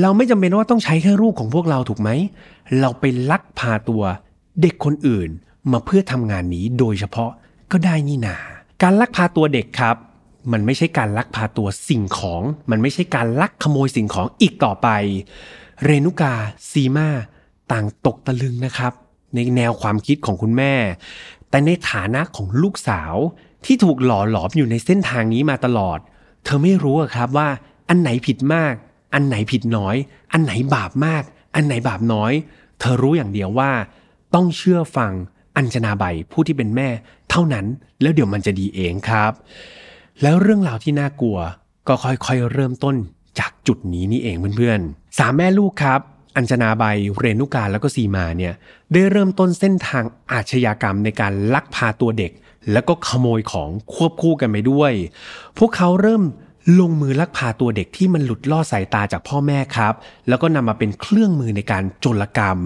[0.00, 2.10] เราไม่จำเป็นว่าต้องใช้แค่ลูกของพวกเราถูกไหม
[2.80, 4.02] เราไปลักพาตัว
[4.60, 5.30] เด็กคนอื่น
[5.72, 7.30] มาเพื่อทำงานนี้โดยเฉพาะ
[7.72, 8.36] ก็ได้นี่นา
[8.82, 9.96] การลักพาตัวเด็กครับ
[10.52, 14.88] มันไม่ใช่การลักพาตัวสิ่งของ มันไม่ใช่การลักขโมยสิ่งของอีกต่อไป
[15.84, 16.34] เรนุกา
[16.70, 17.08] ซีมา
[17.72, 18.92] ต่างตกตะลึงนะครับ
[19.34, 20.74] ในแนวความคิดของคุณแม่
[21.50, 23.14] แต่ในฐานะของลูกสาว
[23.64, 25.98] ที่ถูกหล่อหลอมอยู่ในเส้นทางนี้มาตลอด
[26.44, 27.48] เธอไม่รู้ครับว่า
[27.88, 28.74] อันไหนผิดมาก
[29.14, 29.96] อันไหนผิดน้อย
[30.32, 31.22] อันไหนบาปมาก
[31.54, 32.32] อันไหนบาปน้อย
[32.78, 33.70] เธอรู้อย่างเดียวว่า
[34.34, 35.12] ต้องเชื่อฟัง
[35.56, 36.88] อัญชนาใบผู้ที่เป็นแม่
[37.30, 37.66] เท่านั้น
[38.00, 39.32] แล้วเดี๋ยวมันจะดีเองครับ
[40.22, 41.38] แล้วเรื่องราวที่น่ากลัว
[41.88, 42.96] ก็ค่อยๆเริ่มต้น
[43.38, 46.00] จากจุดนี้นี่เองเพื่อนๆสามแม่ลูกครับ
[46.36, 46.84] อัญชนาใบ
[47.18, 48.54] เรนุกาแล้วก็ซีมาเนี่ย
[48.92, 52.32] ได้เริ่มต้นเส้นทางอาชญากรรมในการลักพาตัวเด็ก
[52.72, 54.92] แล้วก็ขโมยของควบคู่กันไปด้วย
[55.58, 56.22] พวกเขาเริ่ม
[56.78, 59.94] ลงมือลักพาตัวเด็กที่มันหลุดล่อสายตาจากพ่อแม่ครับ
[60.28, 62.58] แล้วก็นำมาเป็นเครื่องมือในการโจรกรรม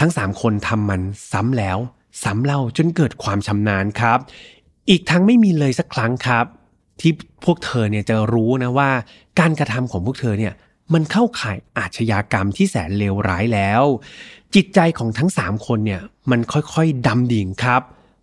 [0.00, 1.00] ทั้งสามคนทำมัน
[1.32, 1.78] ซ้ำแล้ว
[2.22, 4.18] ซ้ำเล่าจนเกิดความชำนาญครับ
[4.90, 6.44] อีกทั้งไม่มีเลยสักครั้งครับ
[7.00, 7.12] ที่
[7.44, 8.90] พวกเธอเนี่ยจะรู้นะว่า
[9.38, 10.54] การกระทำของพวกเธอเนี่ย
[10.92, 13.82] มันเข้าข่ายอาชญากรรมที่แสนเลวร้ายแล้ว
[14.54, 17.82] จิตใจของทั้งสามคนเนี่ยมันค่อยๆดำดิ่งครับ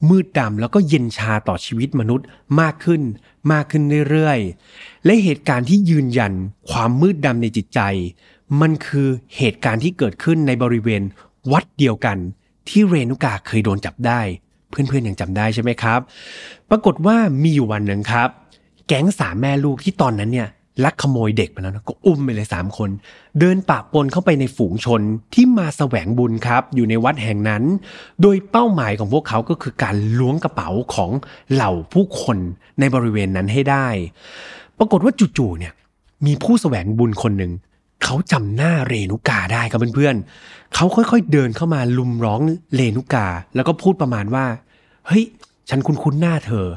[0.10, 2.26] มืดดำแล้วก็เย็นชาต่อชีวิตมนุษย์
[2.60, 3.02] มากขึ้น
[3.52, 6.34] มากขึ้นเรื่อยๆ และเหตุการณ์ที่ยืนยัน
[6.70, 7.80] ความมืดดำในจิตใจ
[8.62, 11.02] มันคือเหตุการณ์ที่เกิดขึ้นในบริเวณ
[11.52, 12.18] วัดเดียวกัน
[12.70, 14.22] ที่เรนุกาเคยโดนจับได้
[14.70, 16.00] เพื่อนๆยังจำได้ใช่ไหมครับ
[16.70, 18.30] ปรากฏว่ามีอยู่วันหนึ่งครับ
[18.88, 20.50] แก๊งสามแม่ลูกที่ตอนนั้นเนี่ย
[20.84, 22.90] ลักขโมยเด็กไปแล้วนะก็อุ้มไปเลยสามคน
[23.40, 25.02] เดินปะปนเข้าไปในฝูงชน
[25.34, 27.64] ที่มาแสวงบุญครับ อยู่ในวัดแห่งนั้น
[28.22, 31.12] โดยเป้าหมายของพวกเขาก็คือการล้วงกระเป๋าของ
[31.54, 32.38] เหล่าผู้คน
[32.80, 33.88] ในบริเวณนั้นให้ได้
[34.78, 35.74] ปรากฏว่าจู่ๆเนี่ย
[36.26, 37.52] มีผู้แสวงบุญคนหนึ่ง
[38.04, 42.42] เขาจำหน้าเรนุกาได้ครับเพื่อนๆเขาค่อยๆเดินเข้ามาลุมร้อง
[42.76, 44.46] เรนุกา แล้วก็พูดประมาณว่า
[45.08, 45.24] เฮ้ย
[45.70, 46.68] ฉันคุ้นๆหน้าเธอ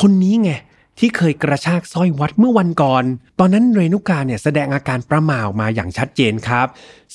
[0.00, 0.50] คนนี้ไง
[0.98, 3.04] ที่เคยกระชากสร้อยวัดเมื่อวันก่อน
[3.38, 6.66] ตอนนั้นเรนุกาเนี่ยแสดงอาการประหม่าออกมาอย่างชัดเจนครับ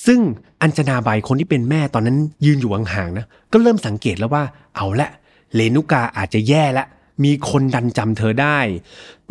[0.05, 0.19] ซึ่ง
[0.61, 4.43] อัญชนาใบคนที่เป็นแม่ตอนนั้นยืนอยู่ห่างๆนะ ก็เริ่มสังเกตแล้วว่า
[4.75, 5.09] เอาละ
[5.55, 6.85] เรนุกาอาจจะแย่ละ
[7.23, 8.59] มีคนดันจำเธอได้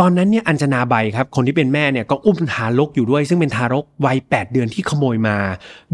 [0.01, 5.37] ตอนนั้นเนี่ยอัญชนาใบครับ คนที่เป็นแม่เนี่ยก็อุ้มทารกอยู่ด้วย ซึ่งเป็นทารกวัย 8 เดือนที่ขโมยมา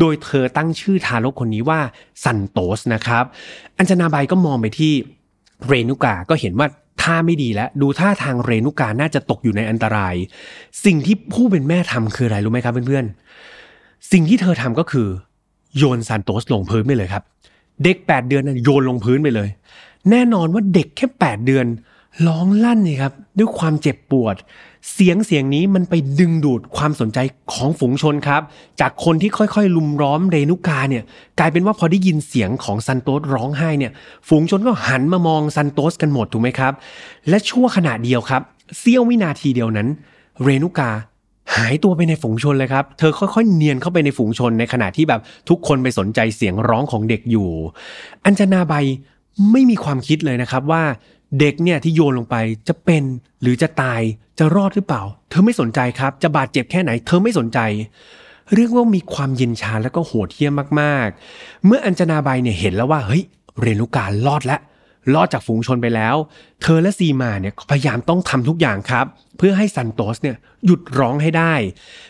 [0.00, 1.80] โดยเธอตั้งชื่อทารกคนนี้ว่า
[2.24, 3.24] ซันโตสนะครับ
[3.78, 4.92] อัญชนาใบก็มองไปที่
[5.66, 6.68] เรนุกาก็เห็นว่า
[7.02, 10.14] ท่าไม่ดีแล้ว ดูท่าทางเรนุกาน่าจะตกอยู่ในอันตราย
[10.84, 15.08] สิ่งที่ผู้เป็นแม่ทำคืออะไรรู้ไหมครับเพื่อนๆ สิ่งที่เธอทำก็คือ
[15.76, 17.22] โยนซานโตสลงพื้นไปเลยครับ
[17.84, 19.48] เด็ก 8 เดือนนั้นโยนลงพื้นไปเลย
[20.10, 21.66] แน่นอนว่าเด็กแค่ 8 เดือน
[22.26, 24.36] ร้องลั่นนี่ครับด้วยความเจ็บปวด
[24.92, 27.18] เสียงเสียงนี้มันไปดึงดูดความสนใจ
[27.52, 28.42] ของฝูงชนครับ
[28.80, 31.04] จากคนที่ค่อยๆ ลุมล้อมเรนุกาเนี่ย
[31.38, 33.92] กลายเป็นว่าพอได้ยินเสียงของซันโตสร้องไห้เนี่ย
[34.28, 36.72] ฝูงชนก็หันมามองซันโตสกันหมดถูกไหมครับ
[37.28, 38.42] และชั่วขณะเดียวครับ
[38.78, 39.88] เสี้ยววินาทีเดียวนั้น
[40.42, 40.90] เรนุกา
[41.56, 47.48] หายตัวไปในฝูงชนเลยครับ เธอค่อยๆ เนียนเข้าไปในฝูงชนในขณะที่แบบทุกคนไปสนใจเสียงร้องของเด็กอยู่
[48.24, 48.74] อัญชนาใบ
[49.52, 50.82] ไม่มีความคิดเลยนะครับว่า
[51.38, 52.36] เด็กเนี่ยที่โยนลงไป
[52.68, 53.02] จะเป็น
[53.40, 54.00] หรือจะตาย
[54.38, 57.58] จะรอดหรือเปล่า เธอไม่สนใจครับ จะบาดเจ็บแค่ไหน เธอไม่สนใจ
[58.54, 63.22] เรียกว่ามีความเย็นชาแล้วก็โหดเหี้ยมมากๆ เมื่ออัญจนาใบเนี่ยเห็นแล้วว่าเฮ้ย
[63.60, 64.60] เรนุการรอดแล้ว
[65.14, 66.16] รอดจากฝูงชนไปแล้ว
[66.62, 69.06] เธอและซีมาเนี่ยพยายามต้องทำทุกอย่างครับ
[69.38, 71.54] เพื่อให้ซันโตสเนี่ยหยุดร้องให้ได้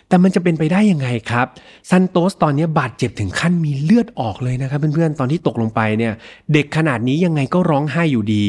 [0.08, 1.46] แต่มันจะเป็นไปได้ยังไงครับ
[1.90, 6.12] ซันโตสตอนนี้บาดเจ็บถึงขั้นมีเลือดออกเลยนะครับเพื่อนๆตอนที่ตกลงไปเนี่ย
[6.52, 8.46] เด็กขนาดนี้ยังไงก็ร้องไห้อยู่ดี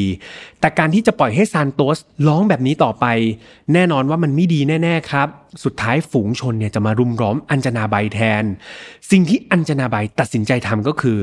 [0.60, 3.06] แต่การที่จะปล่อยให้ซันโตสร้องแบบนี้ต่อไป
[3.74, 5.28] แน่นอนว่ามันไม่ดีแน่ๆครับ
[5.64, 8.44] สุดท้ายฝูงชนเนี่ยจะมารุมร้อมอัญจนาใบแทน
[9.10, 11.18] สิ่งที่อัญจนาใบตัดสินใจทำก็คือ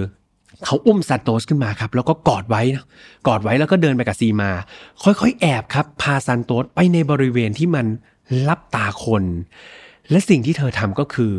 [0.65, 2.61] เขาอุ้มซานโตสขึ้นมาครับ แล้วก็กอดไว้
[3.27, 4.51] กอดไว้แล้วก็เดินไปกับซีมา
[5.03, 7.85] ค่อยๆ แอบครับ พาซานโตสไปในบริเวณที่มัน
[8.47, 9.23] ลับตาคน
[10.09, 11.33] และสิ่งที่เธอทำก็คือ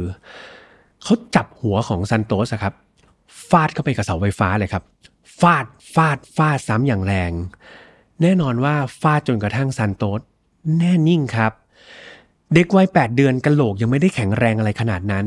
[1.03, 2.75] เขาจับหัวของซานโตสครับ
[3.49, 4.83] ฟาดเข้าไปกับเสาไฟฟ้าเลยครับ
[5.41, 7.33] ฟาดฟาดฟาดซ้ำอย่างแรง
[8.23, 10.21] แน่นอนว่าฟาดจนกระทั่งซานโตส
[10.79, 11.53] แน่นิ่งครับ
[12.55, 15.27] เด็กวัย8เดือนกระโหลกยังไม่ได้แข็งแรงอะไรขนาดนั้น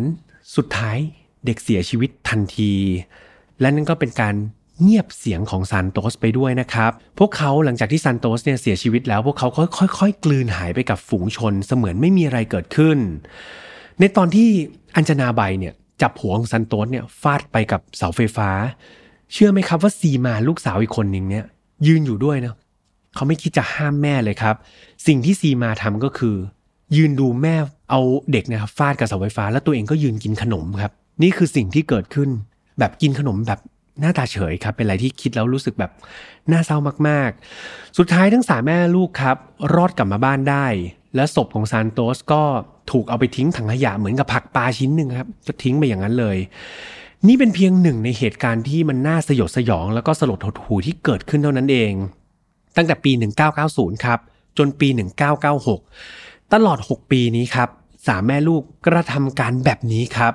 [0.55, 0.97] สุดท้าย
[1.45, 2.73] เด็กเสียชีวิตทันที
[3.61, 4.35] และนั่นก็เป็นการ
[4.81, 9.47] เงียบเสียงของซานโตสไปด้วยนะครับ พวกเขาหลังจากที่ซานโตสเนี่ยเสียชีวิตแล้ว พวกเขา
[9.77, 12.97] ค่อยๆกลืนหายไปกับฝูงชนเสมือนไม่มีอะไรเกิดขึ้น
[13.99, 14.47] ในตอนที่
[14.95, 18.49] อัญชนาใบเนี่ยจับหัวของซานโตสเนี่ยฟาดไปกับเสาไฟฟ้า
[19.33, 21.45] เชื่อไหมครับว่าซีมาลูกสาวอีกคนหนึ่งเนี่ย
[21.87, 22.55] ยืนอยู่ด้วยนะ
[23.15, 24.55] เขาไม่คิดจะห้ามแม่เลยครับ
[25.07, 26.35] สิ่งที่ซีมาทำก็คือ
[26.95, 27.55] ยืนดูแม่
[27.89, 30.91] เอาเด็กนะครับฟาดกับเสาไฟฟ้า แล้วตัวเองก็ยืนกินขนมครับ
[31.23, 32.29] นี่คือสิ่งที่เกิดขึ้น
[32.81, 33.59] แบบกินขนมแบบ
[34.01, 35.91] หน้าตาเฉยครับ เป็นอะไรที่คิดแล้วรู้สึกแบบ
[36.51, 39.37] น่าเศร้ามากๆ สุดท้ายทั้งสามแม่ลูกครับ
[39.75, 40.65] รอดกลับมาบ้านได้
[41.15, 42.43] และศพของซานโตสก็
[42.91, 46.37] ถูกเอาไปทิ้งถังขยะเหมือนกับผักปลาชิ้นหนึ่งครับก็ทิ้งไปอย่างนั้นเลย
[47.27, 51.93] นี่เป็นเพียงหนึ่งในเหตุการณ์ที่มันน่าสยดสยอง แล้วก็สลดหดหู่ที่เกิดขึ้นเท่านั้นเอง
[52.75, 53.11] ตั้งแต่ปี
[53.57, 54.19] 1990 ครับ
[54.57, 54.87] จนปี
[55.71, 57.69] 1996 ตลอด 6 ปีนี้ครับ
[58.07, 60.33] สามแม่ลูกกระทำการแบบนี้ครับ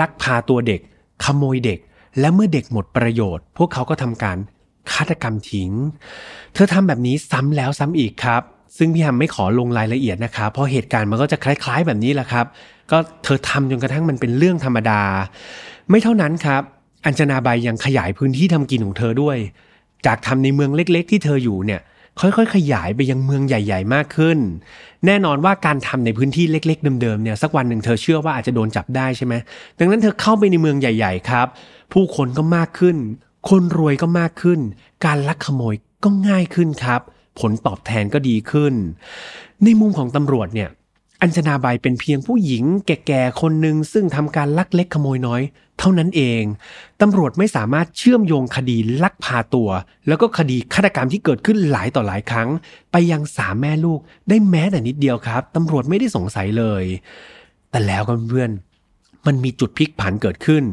[0.00, 0.80] ลักพาตัวเด็ก
[1.24, 1.78] ขโมยเด็ก
[2.20, 4.38] และเมื่อเด็กหมดประโยชน์ พวกเขาก็ทำการ
[4.92, 5.70] ฆาตกรรมทิ้ง
[6.54, 8.42] เธอทำแบบนี้ซ้ำแล้วซ้ำอีกครับ
[8.76, 12.46] ซึ่งพี่แฮมไม่ขอลงรายละเอียดนะครับเพราะเหตุการณ์มันก็จะคล้าย ๆ แบบนี้แหละครับ
[12.90, 15.00] ก็เธอทำจนกระทั่งมันเป็นเรื่องธรรมดา
[15.90, 16.62] ไม่เท่านั้นครับ
[17.06, 19.36] อัญชนาใบยังขยายพื้นที่ทำกินของเธอด้วย
[20.06, 21.80] จากทำในเมืองเล็ก ๆ ที่เธออยู่เนี่ย
[22.20, 24.38] ค่อยๆ ขยายไปยังเมืองใหญ่ ๆ มากขึ้น
[25.06, 29.34] แน่นอนว่าการทำในพื้นที่เล็ก ๆ เดิมๆเนี่ยสักวันหนึ่งเธอเชื่อว่าอาจจะโดนจับได้ใช่ไหม
[29.78, 31.46] ดังนั้นเธอเข้าไปในเมืองใหญ่ ๆ ครับ
[31.92, 32.96] ผู้คนก็มากขึ้น
[33.50, 34.60] คนรวยก็มากขึ้น
[35.04, 35.74] การลักขโมย
[36.04, 37.00] ก็ง่ายขึ้นครับ
[37.40, 38.74] ผลตอบแทนก็ดีขึ้น
[39.64, 40.70] ในมุมของตำรวจเนี่ย
[41.22, 45.42] อัญชนาใบเป็นเพียงผู้หญิงแก่ๆคนหนึ่งซึ่งทำการลักเล็กขโมยน้อย
[45.78, 46.42] เท่านั้นเอง
[47.00, 49.68] ตำรวจไม่สามารถเชื่อมโยงคดีลักพาตัว
[50.08, 52.48] แล้วก็คดีฆาตกรรมที่เกิดขึ้นหลายต่อหลายครั้ง
[52.92, 56.84] ไปยังสามแม่ลูกได้แม้แต่นิดเดียวครับตำรวจไม่ได้สงสัยเลย
[57.70, 58.50] แต่แล้วกันเพื่อน
[59.26, 60.64] มันมีจุดพลิกผันเกิดขึ้น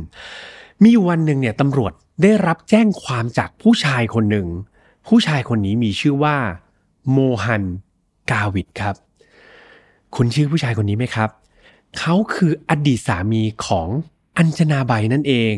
[0.82, 4.48] มีอยู่วันหนึ่งเนี่ยตำรวจได้รับแจ้งความจากผู้ชายคนหนึ่ง
[5.08, 6.36] ผู้ชายคนนี้มีชื่อว่า
[7.12, 7.64] โมฮัน
[8.32, 8.96] กาวิดครับ
[10.16, 11.30] คุณชื่อผู้ชายคนนี้ไหมครับ
[12.00, 13.88] เขาคืออดีตสามีของ
[14.38, 15.56] อัญชนาใบนั่นเอง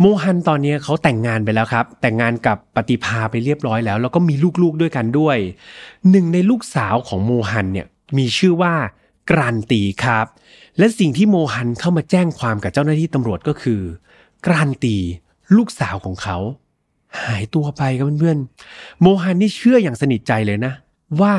[0.00, 5.36] โมฮันตอนนี้เขาแต่งงานไปแล้วครับ แต่งงานกับปฏิภาไปเรียบร้อยแล้ว แล้วก็มีลูกๆด้วยกันด้วย
[6.10, 7.86] หนึ่งในลูกสาวของโมฮันเนี่ย
[8.18, 8.74] มีชื่อว่า
[9.30, 10.26] กรันตีครับ
[10.78, 13.80] และสิ่งที่โมฮันเข้ามาแจ้งความกับเจ้าหน้าที่ตำรวจก็คือ
[14.46, 14.96] กรันตี
[15.56, 16.38] ลูกสาวของเขา
[17.22, 20.72] หายตัวไปครับเพื่อนๆโมฮันนี่เชื่ออย่างสนิทใจเลยนะ
[21.20, 21.34] ว่า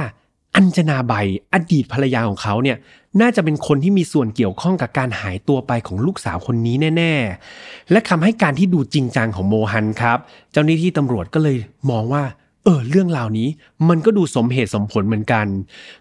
[0.56, 1.14] อัญชนาใบ
[1.54, 2.78] อดีตภรรยาของเขาเนี่ย
[3.22, 7.14] น่าจะเป็นคนที่มีส่วนเกี่ยวข้องกับการหายตัวไปของลูกสาวคนนี้แน่
[7.54, 10.18] ๆ และคำให้การที่ดูจริงจังของโมฮันครับ
[10.52, 11.58] เจ้าหน้าที่ตำรวจก็เลย
[11.90, 12.24] มองว่า
[12.64, 13.48] เออ เรื่องราวนี้
[13.90, 15.46] มันก็ดูสมเหตุสมผลเหมือนกัน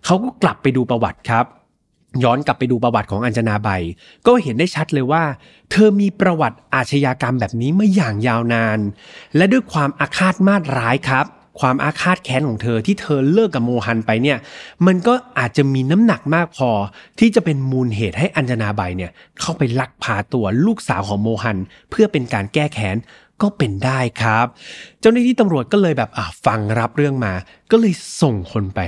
[0.04, 1.46] เขาก็กลับไปดูประวัติครับ
[2.24, 3.68] ย้อนกลับไปดูประวัติของอัญชนาใบ
[4.26, 5.22] ก็เห็นได้ชัดเลยว่า
[5.70, 8.78] เธอมีประวัติอาชญากรรมแบบนี้มาอย่างยาวนาน
[9.36, 11.26] และด้วยความอาฆาตมาตร้ายครับ
[11.60, 14.38] ความอาฆาตแค้นของเธอที่เธอเลิกกับโมฮันไปเนี่ย
[14.86, 16.70] มันก็อาจจะมีน้ำหนักมากพอ
[17.18, 19.10] ที่จะเป็นมูลเหตุให้อัญจนาใบเนี่ย
[19.40, 21.58] เข้าไปลักพาตัวลูกสาวของโมฮัน
[21.90, 22.96] เพื่อเป็นการแก้แค้น
[23.42, 24.46] ก็เป็นได้ครับ
[25.00, 26.10] เจ้าหน้าที่ตำรวจก็เลยแบบ
[26.46, 27.32] ฟังรับเรื่องมา
[27.70, 28.80] ก็เลยส่งคนไป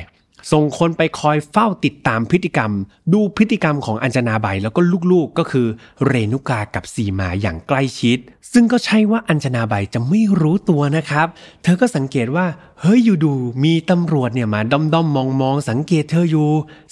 [0.53, 2.71] ส่งคนไปคอยเฝ้าติดตามพฤติกรรม
[3.13, 4.81] ดูพฤติกรรมของอัญจนาใบแล้วก็
[5.13, 5.67] ลูกๆก็คือ
[6.07, 8.19] เรนุกากับสีมาอย่างใกล้ชิด
[8.53, 11.27] ซึ่งก็ใช่ว่าอัญจนาใบจะไม่รู้ตัวนะครับ
[11.63, 12.47] เธอก็สังเกตว่า
[12.81, 13.33] เฮ้ยอยู่ดู
[13.65, 16.49] มีตำรวจเนี่ยมาด้อมด้อมมองมองสังเกตเธออยู่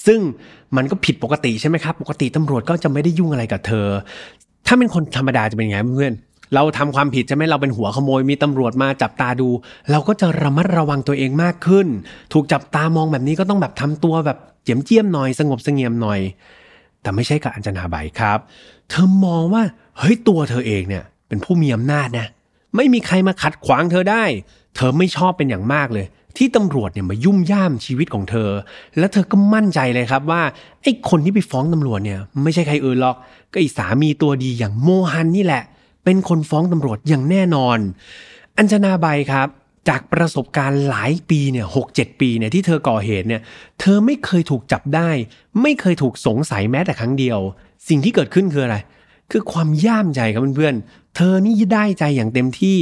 [0.07, 0.21] ซึ่ง
[0.77, 3.89] มันก็ผิดปกติใช่ไหมครับ ปกติตำรวจก็จะไม่ได้ยุ่งอะไรกับเธอ
[4.67, 6.15] ถ้าเป็นคนธรรมดาจะเป็นไงเพื่อน
[6.55, 9.49] เราทำความผิดใช่ไหมเราเป็นหัวขโมยมีตำรวจมาจับตาดู
[9.91, 11.87] เราก็จะระมัดระวังตัวเองมากขึ้น
[12.33, 16.21] ถูกจับตามองแบบนี้ก็ต้องแบบทำตัวแบบเจียมเจียมหน่อยสงบเสงี่ยมหน่อย
[17.03, 18.39] แต่ไม่ใช่กับอัญจนาใบครับ
[18.91, 19.63] เธอมองว่า
[19.99, 22.27] เฮ้ยตัวเธอเองเนี่ย เป็นผู้มีอำนาจนะ
[22.77, 24.25] ไม่มีใครมาขัดขวางเธอได้
[24.77, 28.51] เธอไม่ชอบเป็นอย่างมากเลยที่ตำรวจเนี่ยมายุ่มย่ามชีวิตของเธอ
[28.99, 30.43] แล้วเธอก็มั่นใจเลยครับว่า
[30.83, 33.17] ไอ้คนที่ไปฟ้องตำรวจเนี่ย ไม่ใช่ใครอื่นหรอก
[33.53, 35.63] ก็ไอ้สามีตัวดีอย่างโมฮันนี่แหละ
[36.05, 37.79] เป็นคนฟ้องตำรวจอย่างแน่นอน
[38.59, 39.49] อัญชนาใบครับ
[39.89, 43.43] จากประสบการณ์หลายปีเนี่ยหกเจ็ดปีเนี่ยที่เธอก่อเหตุเนี่ย
[43.81, 45.11] เธอไม่เคยถูกจับได้
[45.63, 47.39] ไม่เคยถูกสงสัยแม้แต่ครั้งเดียว
[47.89, 48.77] สิ่งที่เกิดขึ้นคืออะไร
[49.31, 52.79] คือความย่ามใจครับเพื่อนๆเธอนี่ได้ใจอย่างเต็มที่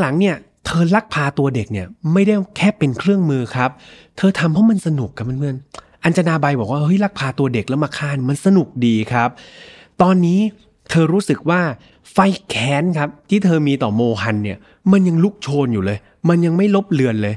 [0.00, 3.70] หลังๆเนี่ยเธอลักพาตัวเด็กเนี่ยไม่ได้แค่เป็นเครื่องมือครับ
[4.16, 9.28] เธอทำเพราะมันสนุกครับเพื่อนๆ อัญชนาใบบอกว่าเฮ้ยลักพาตัวเด็กแล้วมาฆ่ามันสนุกดีครับ
[10.02, 10.40] ตอนนี้
[10.90, 11.60] เธอรู้สึกว่า
[12.12, 12.18] ไฟ
[12.48, 14.58] แค้นครับ ที่เธอมีต่อโมฮันเนี่ย
[14.92, 17.34] มันยังลุกโชนอยู่เลย มันยังไม่ลบเลือนเลย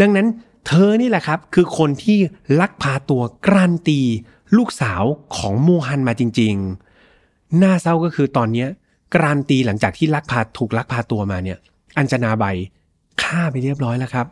[0.00, 0.26] ดังนั้น
[0.66, 2.18] เธอนี่แหละครับ คือคนที่
[2.60, 4.00] ลักพาตัวกรันตี
[4.56, 5.02] ลูกสาว
[5.36, 6.54] ของโมฮันมาจริง
[7.08, 8.64] ๆ น่าเศร้าก็คือตอนเนี้
[9.14, 11.58] กรันตีหลังจากที่ลักพาถูกลักพาตัวมาเนี่ย
[11.98, 12.44] อัญชนาใบ
[13.22, 14.26] ฆ่าไปเรียบร้อยแล้วครับ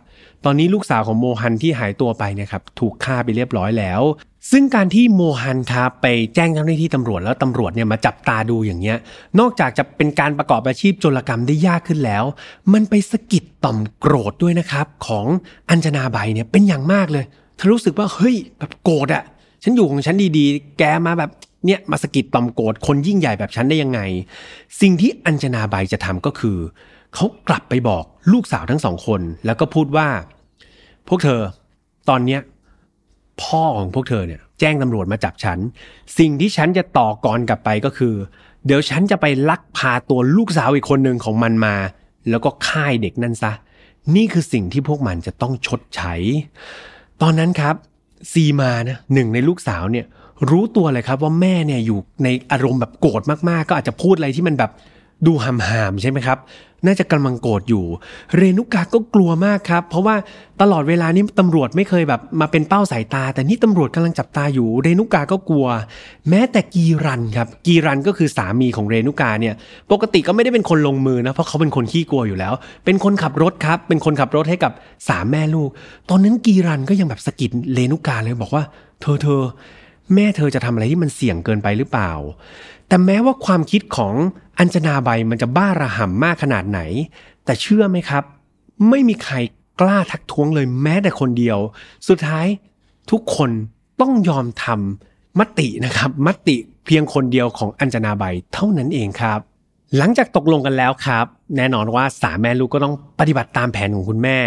[0.44, 4.02] ตอนนี้ลูกสาวของโมฮันที่หายตัวไปเนี่ยครับถูกฆ่าไปเรียบร้อยแล้ว
[4.50, 8.98] ซึ่งการที่โมฮันครับไปแจ้งเจ้าหน้าที่ตำรวจแล้วตำรวจเนี่ยมาจับตาดูอย่างเงี้ย
[9.38, 12.24] นอกจากจะเป็นการประกอบอาชีพโจรกรรมได้ยากขึ้นแล้ว
[12.72, 15.26] มันไปสะกิดต่อมโกรธด้วยนะครับ ของ
[15.70, 17.24] อัญชนาใบเนี่ยเป็นอย่างมากเลย
[17.56, 19.22] เธอรู้สึกว่าเฮ้ยแบบโกรธอะ
[19.62, 21.30] ฉันอยู่ของฉันดีๆ แกมาแบบ
[21.66, 24.00] เนี่ยมาสะกิดต่อมโกรธคนยิ่งใหญ่แบบฉันได้ยังไง
[24.80, 26.58] สิ่งที่อัญชนาใบจะทำก็คือ
[27.14, 30.08] เขากลับไปบอก ลูกสาวทั้งสองคน แล้วก็พูดว่า
[31.08, 31.40] พวกเธอ
[32.08, 32.40] ตอนเนี้ย
[33.42, 35.58] พ่อของพวกเธอเนี่ยแจ้งตำรวจมาจับฉัน
[36.18, 38.14] สิ่งที่ฉันจะต่อกรกลับไปก็คือ
[38.66, 41.76] เดี๋ยวฉันจะไปลักพาตัวลูกสาวอีกคนหนึ่งของมันมา
[42.30, 43.52] แล้วก็ฆ่าเด็กนั่นซะ
[44.16, 46.14] นี่คือสิ่งที่พวกมันจะต้องชดใช้
[47.22, 47.74] ตอนนั้นครับ
[48.32, 50.06] ซีมานะหนึ่งในลูกสาวเนี่ย
[50.50, 54.70] รู้ตัวเลยครับว่าแม่เนี่ยอยู่ในอารมณ์แบบโกรธมากๆ ก็อาจจะพูดอะไรที่มันแบบ
[55.26, 56.38] ดูหามใช่ไหมครับ
[56.86, 57.84] น่าจะกำลังโกรธอยู่
[58.36, 60.16] เรนุกาก็กลัวมากครับ เพราะว่า
[60.60, 65.66] ตลอดเวลานี้ตำรวจไม่เคยแบบมาเป็นเป้าสายตา แต่นี่ตำรวจกำลังจับตาอยู่ เรนุกาก็กลัว
[66.28, 69.54] แม้แต่กีรันครับ กีรันก็คือสามีของเรนุกาเนี่ย
[69.92, 72.52] ปกติก็ไม่ได้เป็นคนลงมือนะ เพราะเขาเป็นคนขี้กลัวอยู่แล้ว
[72.84, 74.72] เป็นคนขับรถครับ เป็นคนขับรถให้กับ
[75.08, 75.70] สามแม่ลูก
[76.10, 78.62] ตอนนั้นกีรันก็ยังแบบสะกิดเรนุกาเลยบอกว่า
[79.00, 79.42] เธอเธอ
[80.14, 82.12] แม่เธอจะทำอะไรที่มันเสี่ยงเกินไปหรือเปล่า
[82.88, 84.14] แต่แม้ว่าความคิดของ
[84.58, 86.80] อัญชนาใบมันจะบ้าระห่ำมากขนาดไหน
[87.44, 88.24] แต่เชื่อไหมครับ
[88.88, 89.36] ไม่มีใคร
[89.80, 91.58] กล้าทักท้วงเลยแม้แต่คนเดียว
[92.08, 92.46] สุดท้าย
[93.10, 93.50] ทุกคน
[94.00, 99.40] ต้องยอมทำมตินะครับมติเพียงคนเดียวของอัญชนาใบเท่านั้นเองครับ
[99.96, 104.38] หลังจากตกลงกันแล้วครับ แน่นอนว่าสามแม่ลูกก็ต้องปฏิบัติตามแผนของคุณแม่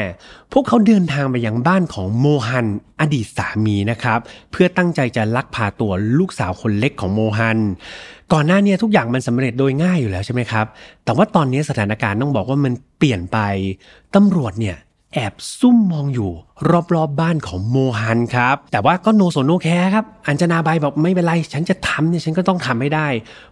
[0.52, 2.68] พวกเขาเดินทางไปยังบ้านของโมฮัน
[3.00, 4.20] อดีตสามีนะครับ
[4.52, 7.60] เพื่อตั้งใจจะลักพาตัวลูกสาวคนเล็กของโมฮัน
[8.34, 10.66] ก่อนหน้านี้ทุกอย่างมันสำเร็จโดยง่ายอยู่แล้วใช่ไหมครับ
[11.06, 13.38] แต่ว่าตอนนี้สถานการณ์ต้องบอกว่ามันเปลี่ยนไป
[14.16, 14.78] ตำรวจเนี่ย
[15.14, 16.32] แอบซุ่มมองอยู่
[16.72, 23.08] รอบๆบ้านของโมฮันครับ แต่ว่าก็ no สน no care ครับ อัญชนาใบบอกไม่เป็นไร ฉันจะทำเนี่ยฉันก็ต้องทำให้ได้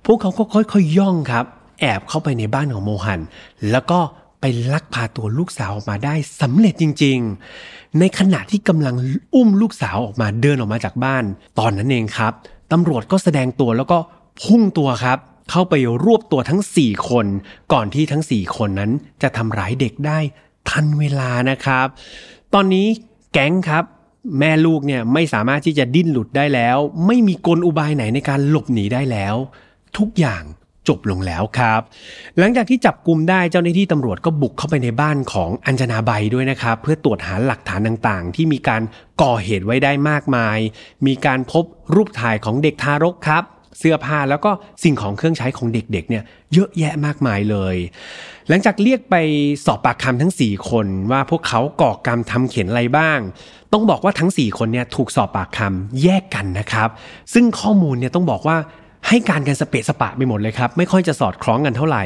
[0.06, 1.46] พวกเขาก็ค่อยๆย่องครับ
[1.82, 3.22] แอบเข้าไปในบ้านของโมฮัน
[3.72, 4.00] แล้วก็
[4.42, 7.18] ไปลักพาตัวลูกสาวออกมาได้สำเร็จจริง
[7.60, 8.96] ๆ ในขณะที่กำลัง
[9.36, 11.24] อุ้มลูกสาวออกมาเดินออกมาจากบ้าน
[11.60, 12.34] ตอนนั้นเองครับ
[12.72, 13.98] ตำรวจก็แสดงตัวแล้วก็
[14.44, 15.18] พุ่งตัวครับ
[15.50, 15.74] เข้าไป
[16.06, 17.26] รวบตัวทั้ง 4 คน
[17.74, 20.20] ก่อนที่ทั้ง 4 คนนั้นจะทำร้ายเด็กได้
[20.70, 21.88] ทันเวลานะครับ
[22.54, 22.88] ตอนนี้
[23.34, 23.84] แก๊งครับ
[24.40, 29.36] แม่ลูกเนี่ยไม่สามารถที่จะดิ้นหลุดได้แล้ว ไม่มีกลอุบายไหนในการหลบหนีได้แล้ว
[29.98, 30.44] ทุกอย่าง
[30.88, 31.82] จบลงแล้วครับ
[32.38, 38.82] หลังจากที่จับกลุ่มได้เจ้าหน้าที่ตำรวจก็บุกเข้าไปในบ้านของอัญชนาใบด้วยนะครับ เพื่อตรวจหาหลักฐานต่างๆ ที่มีการ
[39.22, 40.58] ก่อเหตุไว้ได้มากมาย
[41.08, 41.64] มีการพบ
[41.96, 43.44] รูปถ่ายของเด็กทารกครับ
[43.80, 44.52] เสื้อผ้าแล้วก็
[44.84, 47.76] สิ่งของเครื่องใช้ของเด็กๆเนี่ยเยอะแยะมากมายเลย
[48.50, 49.16] หลังจากเรียกไป
[49.66, 53.20] สอบปากคำทั้ง 4 คนว่าพวกเขาก่อกรรมทำเขียนอะไรบ้าง
[53.74, 56.90] ต้องบอกว่าทั้ง 4 คนเนี่ยถูกสอบปากคำแยกกันนะครับ
[57.34, 58.58] ซึ่งข้อมูลเนี่ยต้องบอกว่า
[59.08, 62.06] ให้การกันสเปะสปะไปหมดเลยครับ ไม่ค่อยจะสอดคล้องกันเท่าไหร่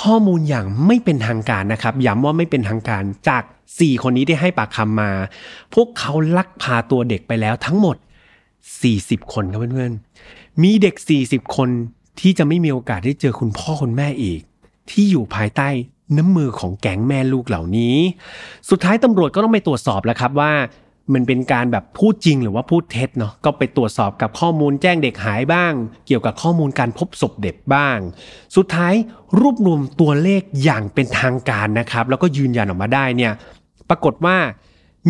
[0.00, 5.10] ข้อมูลอย่างไม่เป็นทางการนะครับ ย้ำว่าไม่เป็นทางการจาก 4 คนนี้ที่ให้ปากคำมา
[5.74, 7.96] พวกเขาลักพาตัวเด็กไปแล้วทั้งหมด
[8.70, 10.94] 40 คนครับเพื่อนๆ มีเด็ก
[11.24, 11.68] 40 คน
[12.20, 14.40] ที่จะไม่มีโอกาสได้เจอคุณพ่อคุณแม่อีก
[14.90, 15.68] ที่อยู่ภายใต้
[16.16, 17.96] น้ำมือของแก๊งแม่ลูกเหล่านี้
[18.70, 20.52] สุดท้ายตำรวจก็ต้องไปตรวจสอบแล้วครับว่า
[21.14, 25.72] มันเป็นการแบบพูดจริงหรือว่าพูดเท็จเนาะก็ไปตรวจสอบกับข้อมูลแจ้งเด็กหายบ้าง
[26.06, 27.98] เกี่ยวกับข้อมูลการพบศพเด็กบ้าง
[28.56, 28.94] สุดท้าย
[29.40, 33.32] รวบรวมตัวเลขอย่างเป็นทางการนะครับ แล้วก็ยืนยันออกมาได้เนี่ย
[33.88, 34.36] ปรากฏว่า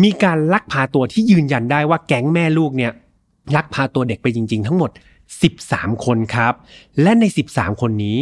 [0.03, 2.91] มีการลักพาตัวที่ยืนยันได้ว่าแก๊งแม่ลูกเนี่ย
[3.55, 4.91] ลักพาตัวเด็กไปจริง ๆ ทั้งหมด
[5.47, 6.53] 13 คนครับ
[7.01, 8.17] และใน 13 คนนี้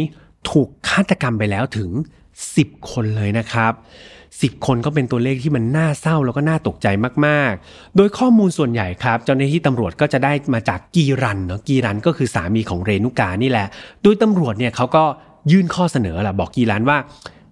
[0.50, 1.90] ถูกฆาตกรรมไปแล้วถึง
[2.40, 3.72] 10 คนเลยนะครับ
[4.18, 6.86] 10 คนก็เป็นตัวเลขที่มันน่าเศร้าแล้วก็น่าตกใจ
[7.26, 13.66] มากๆ โดยข้อมูลส่วนใหญ่ครับ เจ้าหน้าที่ตำรวจก็จะได้มาจากกีรันเนาะกีรันก็คือสามีของเรนุกานี่แหละ
[14.02, 15.04] โดยตำรวจเนี่ยเขาก็
[15.50, 16.98] ยื่นข้อเสนอแหละบอกกีรันว่า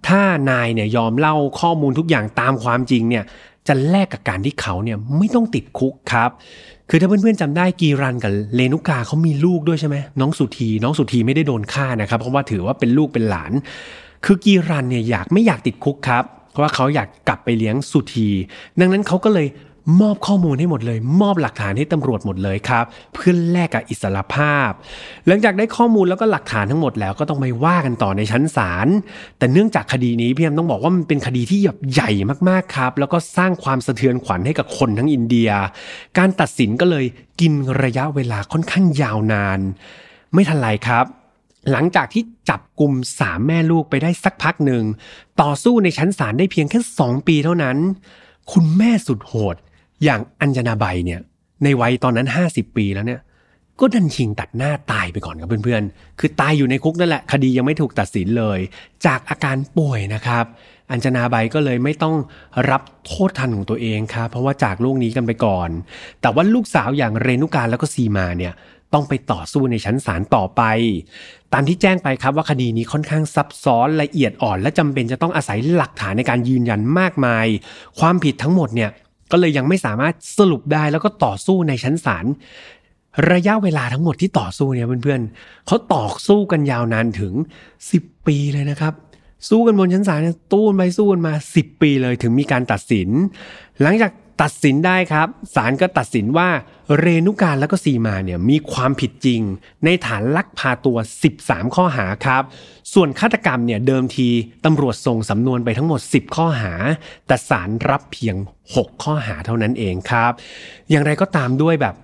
[0.07, 3.23] ถ้านายเนี่ยยอมเล่าข้อมูลทุกอย่างตามความจริงเนี่ย
[3.67, 6.29] จะแลกกับการที่เขาเนี่ยไม่ต้องติดคุกครับ
[6.93, 13.51] คือถ้าเพื่อนๆจำได้กีรันกับเลนุกาเขามีลูกด้วยใช่ไหมน้องสุธีน้องสุธีไม่ได้โดนฆ่านะครับ เพราะว่าถือว่าเป็นลูกเป็นหลาน
[14.25, 18.29] คือกีรันเนี่ยอยากไม่อยากติดคุกครับ เพราะว่าเขาอยากกลับไปเลี้ยงสุธี
[18.79, 19.47] ดังนั้นเขาก็เลย
[20.01, 24.71] มอบข้อมูลให้หมดเลย มอบหลักฐานให้ตำรวจหมดเลยครับ เพื่อแลกกับอิสรภาพ
[25.27, 28.87] หลังจากได้ข้อมูลแล้วก็หลักฐานทั้งหมดแล้วก็ต้องไปว่ากันต่อในชั้นศาล
[29.37, 31.59] แต่เนื่องจากคดีนี้พี่แอมต้องบอกว่ามันเป็นคดีที่
[31.93, 32.11] ใหญ่
[32.49, 35.49] มากๆครับ แล้วก็สร้างความสะเทือนขวัญให้กับคนทั้งอินเดีย
[36.17, 37.05] การตัดสินก็เลย
[37.41, 37.53] กิน
[37.83, 39.59] ระยะเวลาค่อนข้างยาวนาน
[40.33, 41.05] ไม่ทันไรครับ
[41.71, 44.83] หลังจากที่จับกลุ่มสามแม่ลูกไปได้สักพักหนึ่ง
[45.41, 47.77] ต่อสู้ในชั้นศาลได้เพียงแค่สองปีเท่านั้น
[48.51, 49.55] คุณแม่สุดโหด
[50.03, 51.19] อย่างอัญญนาใบเนี่ย
[51.63, 53.21] ในวัยตอนนั้น 50 ปีแล้วเนี่ย
[53.79, 58.59] ก็ดันชิงตัดหน้าตายไปก่อนครับเพื่อนๆ คือตายอยู่ในคุกนั่นแหละ คดียังไม่ถูกตัดสินเลย
[59.05, 60.45] จากอาการป่วยนะครับ
[60.91, 62.15] อัญชนาใบก็เลยไม่ต้อง
[62.69, 65.69] รับโทษทันของตัวเองครับ เพราะว่าจากโลกนี้กันไปก่อน
[66.21, 68.53] แต่ว่าลูกสาวอย่างเรนุการแล้วก็ซีมาเนี่ย
[68.93, 70.61] ต้องไปต่อสู้ในชั้นศาลต่อไป
[71.53, 77.45] ตามที่แจ้งไปครับว่าคดีนี้ค่อนข้างซับซ้อนละเอียดอ่อน และจำเป็นจะต้องอาศัยหลักฐานในการยืนยันมากมาย
[77.99, 78.89] ความผิดทั้งหมดเนี่ย
[79.31, 82.25] ก็เลยยังไม่สามารถสรุปได้แล้วก็ต่อสู้ในชั้นศาล
[83.31, 87.33] ระยะเวลาทั้งหมดที่ต่อสู้เนี่ยเพื่อนๆเขาต่อสู้กันยาวนานถึง
[87.83, 88.93] 10 ปีเลยนะครับ
[89.49, 90.19] สู้กันบนชั้นศาล
[90.53, 93.09] ตู้นไปสู้กันมา 10 ปีเลยถึงมีการตัดสิน
[93.81, 94.11] หลังจาก
[94.41, 96.49] ตัดสินได้ครับศาลก็ตัดสินว่า
[96.99, 99.41] เรนุการและก็ซีมาเนี่ยมีความผิดจริง
[99.85, 100.97] ในฐานลักพาตัว
[101.35, 102.43] 13 ข้อหาครับ
[102.93, 104.29] ส่วนฆาตกรรมเนี่ยเดิมที
[104.65, 106.73] ตำรวจส่งสำนวนไปทั้งหมด 10 ข้อหา
[107.27, 108.35] แต่ศาลรับเพียง
[108.69, 110.31] 6 ข้อหาเท่านั้นเองครับ
[110.89, 111.95] อย่างไรก็ตามด้วยแบบ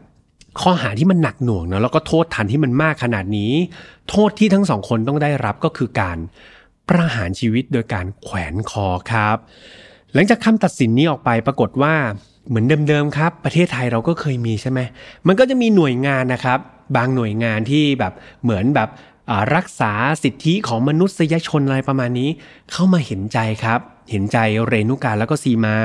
[0.61, 3.53] ข้อหาที่มันหนักหน่วงเนาะแล้วก็โทษทันที่มันมากขนาดนี้
[4.09, 6.17] โทษที่ทั้งสองคนต้องได้รับก็คือการ
[6.89, 9.37] ประหารชีวิตโดยการแขวนคอครับ
[10.13, 11.93] หลังจากคำตัดสินนี้ออกไปปรากฏว่า
[12.47, 14.79] เหมือนเดิมๆครับ ประเทศไทยเราก็เคยมีใช่ไหม
[15.27, 16.59] มันก็จะมีหน่วยงานนะครับ
[16.95, 18.89] บางหน่วยงานที่แบบเหมือนแบบ
[19.55, 19.91] รักษา
[20.23, 22.29] สิทธิของมนุษยชนอะไรประมาณนี้
[22.71, 23.79] เข้ามาเห็นใจครับ
[24.11, 24.37] เห็นใจ
[24.67, 25.77] เรนุการแล้วก็ซีมา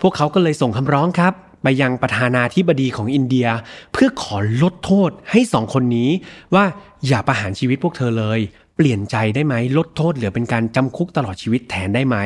[0.00, 3.46] พวกเขาก็เลยส่งคำร้องครับ ไปยังประธานาธิบดีของอินเดีย
[3.92, 6.10] เพื่อขอลดโทษให้สองคนนี้
[6.54, 6.64] ว่า
[7.06, 8.40] อย่าประหารชีวิตพวกเธอเลย
[8.76, 12.16] เปลี่ยนใจได้ไหมลดโทษเหลือเป็นการจำคุกตลอดชีวิตแทนได้ไหม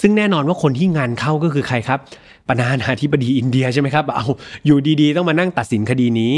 [0.00, 2.00] ซึ่งแน่นอนว่าคนที่งานเข้าก็คือใครครับ
[2.48, 4.26] ประธานาธิบดีอินเดียใช่ไหมครับเอา
[4.66, 6.34] อยู่ดีๆ ต้องมานั่งตัดสินคดีนี้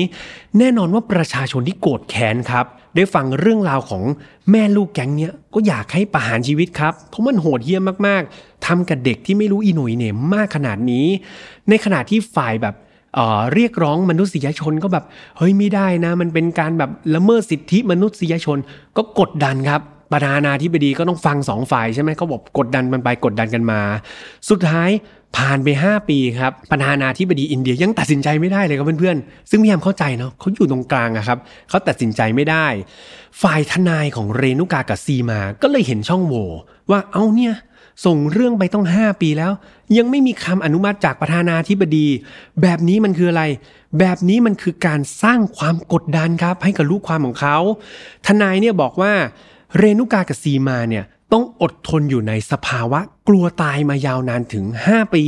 [0.58, 4.02] แน่นอนว่าประชาชนที่โกรธแค้นครับ ได้ฟังเรื่องราวของ
[4.50, 11.06] แม่ลูกแก๊งเนี้ยก็อยากให้ประหารชีวิตครับเพราะมันโหดเหี้ยมมากๆทำกับเด็กที่ไม่รู้อีหนุ่ยเนี่ยมากขนาดนี้
[11.68, 12.74] ในขณะที่ฝ่ายแบบ
[13.54, 15.04] เรียกร้องมนุษยชนก็แบบ
[15.38, 18.58] เฮ้ยไม่ได้นะ มันเป็นการแบบละเมิดสิทธิมนุษยชน
[18.96, 19.80] ก็กดดันครับ
[20.12, 23.80] ประธานาธิบดีก็ต้องฟังสองฝ่ายใช่ไหมเขาบอกกดดันมันไปกดดันกันมา
[24.50, 24.90] สุดท้าย
[25.36, 31.38] ผ่านไป 5 ปีครับประธานาธิบดีอินเดียยังตัดสินใจไม่ได้เลยครับเพื่อนๆ ซึ่งพี่ยามเข้าใจเนาะเขาอยู่ตรงกลางอะครับ
[31.68, 32.66] เขาตัดสินใจไม่ได้
[33.42, 36.48] ฝ่ายทนายของเรนุกากับซีมา ก็เลยเห็นช่องโหว่
[36.90, 37.54] ว่าเอาเนี่ย
[38.04, 39.52] ส่งเรื่องไปต้อง 5 ปีแล้ว
[39.96, 42.06] ยังไม่มีคำอนุมัติจากประธานาธิบดี
[42.62, 43.44] แบบนี้มันคืออะไร
[43.98, 47.56] แบบนี้มันคือการสร้างความกดดันครับ ให้กับลูกความของเขา
[48.26, 49.12] ทนายเนี่ยบอกว่า
[49.76, 55.24] เรนุกากับซีมาเนี่ยต้องอดทนอยู่ในสภาวะกลัวตายมายาวนานถึง 5 ปี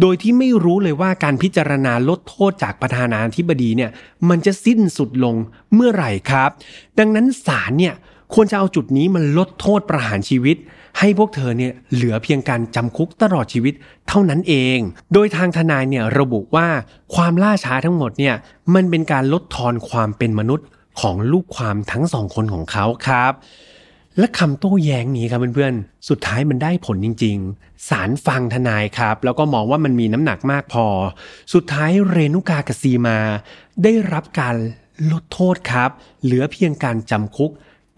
[0.00, 3.90] โดยที่ไม่รู้เลยว่าการพิจารณาลดโทษจากประธานาธิบดีเนี่ย
[4.28, 5.36] มันจะสิ้นสุดลง
[5.74, 6.50] เมื่อไหร่ครับ
[6.98, 7.94] ดังนั้นศาลเนี่ย
[8.34, 10.56] ควรจะเอาจุดนี้มันลดโทษประหารชีวิต
[10.98, 13.74] ให้พวกเธอเนี่ยเหลือเพียงการจำคุกตลอดชีวิต
[14.08, 14.78] เท่านั้นเอง
[15.12, 16.68] โดยทางทนายเนี่ยระบุว่า
[17.14, 18.34] ความล่าช้าทั้งหมดเนี่ย
[18.74, 20.66] มันเป็นการลดทอนความเป็นมนุษย์
[21.00, 23.32] ของลูกความทั้งสองคนของเขาครับ
[24.18, 30.86] และคำโต้แย้งนี้ครับเพื่อนๆ สุดท้ายมันได้ผลจริงๆศาลฟังทนายครับ แล้วก็มองว่ามันมีน้ำหนักมากพอ
[31.54, 33.18] สุดท้ายเรนุกากซีมา
[33.82, 34.56] ได้รับการ
[35.12, 35.90] ลดโทษครับ
[36.22, 37.50] เหลือเพียงการจำคุก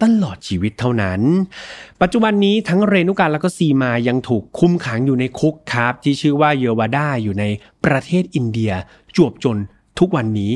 [0.05, 1.21] ตลอดชีวิตเท่านั้น
[2.03, 7.45] ปัจจุบันนี้ทั้งเรนุการและก็ซีมายังถูกคุมขังอยู่ในคุกครับ ที่ชื่อว่าเยวาดาอยู่ใน
[7.85, 8.73] ประเทศอินเดีย
[9.17, 9.59] จวบจน
[9.99, 10.53] ทุกวันนี้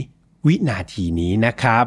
[0.46, 1.84] วินาทีนี้นะครับ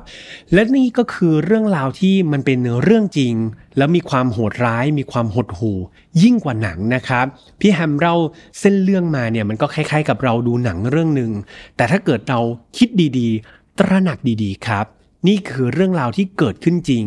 [0.53, 3.33] และนี่ก็คือเรื่องราวที่มันเป็นเรื่องจริง
[3.77, 5.77] แล้วมีความโหดร้าย มีความหดหู่
[6.21, 7.25] ยิ่งกว่าหนังนะครับ
[7.59, 8.15] พี่แฮมเรา
[8.59, 11.31] เส้นเรื่องมาเนี่ยมันก็คล้ายๆ กับเราดูหนังเรื่องหนึ่ง
[11.75, 12.39] แต่ถ้าเกิดเรา
[12.77, 14.87] คิดดีๆ ตระหนักดีๆครับ
[15.27, 17.05] นี่คือเรื่องราวที่เกิดขึ้นจริง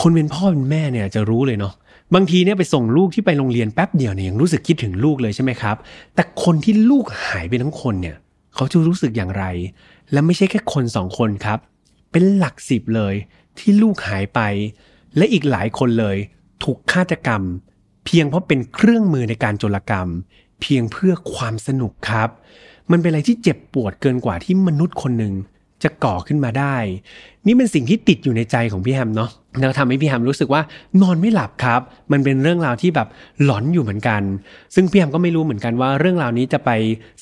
[0.00, 1.74] คนเป็นพ่อเป็นแม่เนี่ยจะรู้เลยเนาะ
[2.14, 5.76] บางทีเนี่ยไปส่งลูกที่ไปโรงเรียนแป๊บเดียวเนี่ยยังรู้สึกคิดถึงลูกเลยใช่ไหมครับ
[6.14, 8.16] แต่คนที่ลูกหายไปทั้งคนเนี่ย
[8.54, 9.44] เขาจะรู้สึกอย่างไร
[10.12, 11.58] และไม่ใช่แค่คนสองคนครับ
[12.12, 13.14] เป็นหลักสิบเลย
[13.58, 14.40] ที่ลูกหายไป
[15.16, 16.16] และอีกหลายคนเลย
[16.62, 17.42] ถูกฆาตกรรม
[18.04, 20.08] เพียงเพราะเป็นเครื่องมือในการโจรกรรม
[20.60, 22.28] เพียงเพื่อความสนุกครับ
[22.90, 25.34] มันเป็นอะไรที่เจ็บปวดเกินกว่าที่มนุษย์คนหนึ่ง
[25.84, 26.76] จะก่อขึ้นมาได้
[27.46, 30.62] นี่เป็นสิ่งที่ติดอยู่ในใจของพี่แฮมเนาะแล้วทำให้พี่แฮมรู้สึกว่า
[31.02, 31.80] นอนไม่หลับครับ
[32.12, 33.08] มันเป็นเรื่องราวที่แบบ
[33.44, 34.22] หลอนอยู่เหมือนกัน
[34.74, 36.70] ซึ่งพี่แฮมก็ไม่รู้เหมือนกันว่าเรื่องราวนี้จะไป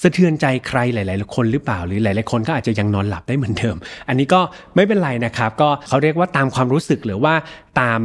[0.02, 3.76] สะเทือนใจใครหลาย ๆ คนหรือเปล่าหรือหลาย ๆ คนก็อาจจะยังนอนหลับได้เหมือนเดิม
[4.08, 4.40] อันนี้ก็
[4.76, 7.34] ไม่เป็นไรนะครับ ก็เขาเรียกว่าตามความรู้สึกหรือว่า
[7.80, 8.00] ตาม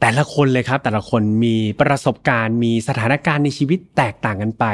[0.00, 4.64] แต่ละคนเลยครับแต่ละคนมีประสบการณ์ มีสถานการณ์ในชีวิตแตกต่างกันไป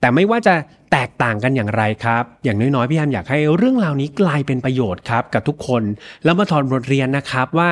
[0.00, 0.54] แต่ไม่ว่าจะ
[0.92, 5.82] แตกต่างกันอย่างไรครับ อย่างน้อยๆพี่แฮมอยากให้เรื่องราวนี้กลายเป็นประโยชน์ครับกับทุกคน
[6.24, 7.68] แล้วมาถอดบทเรียนนะครับว่า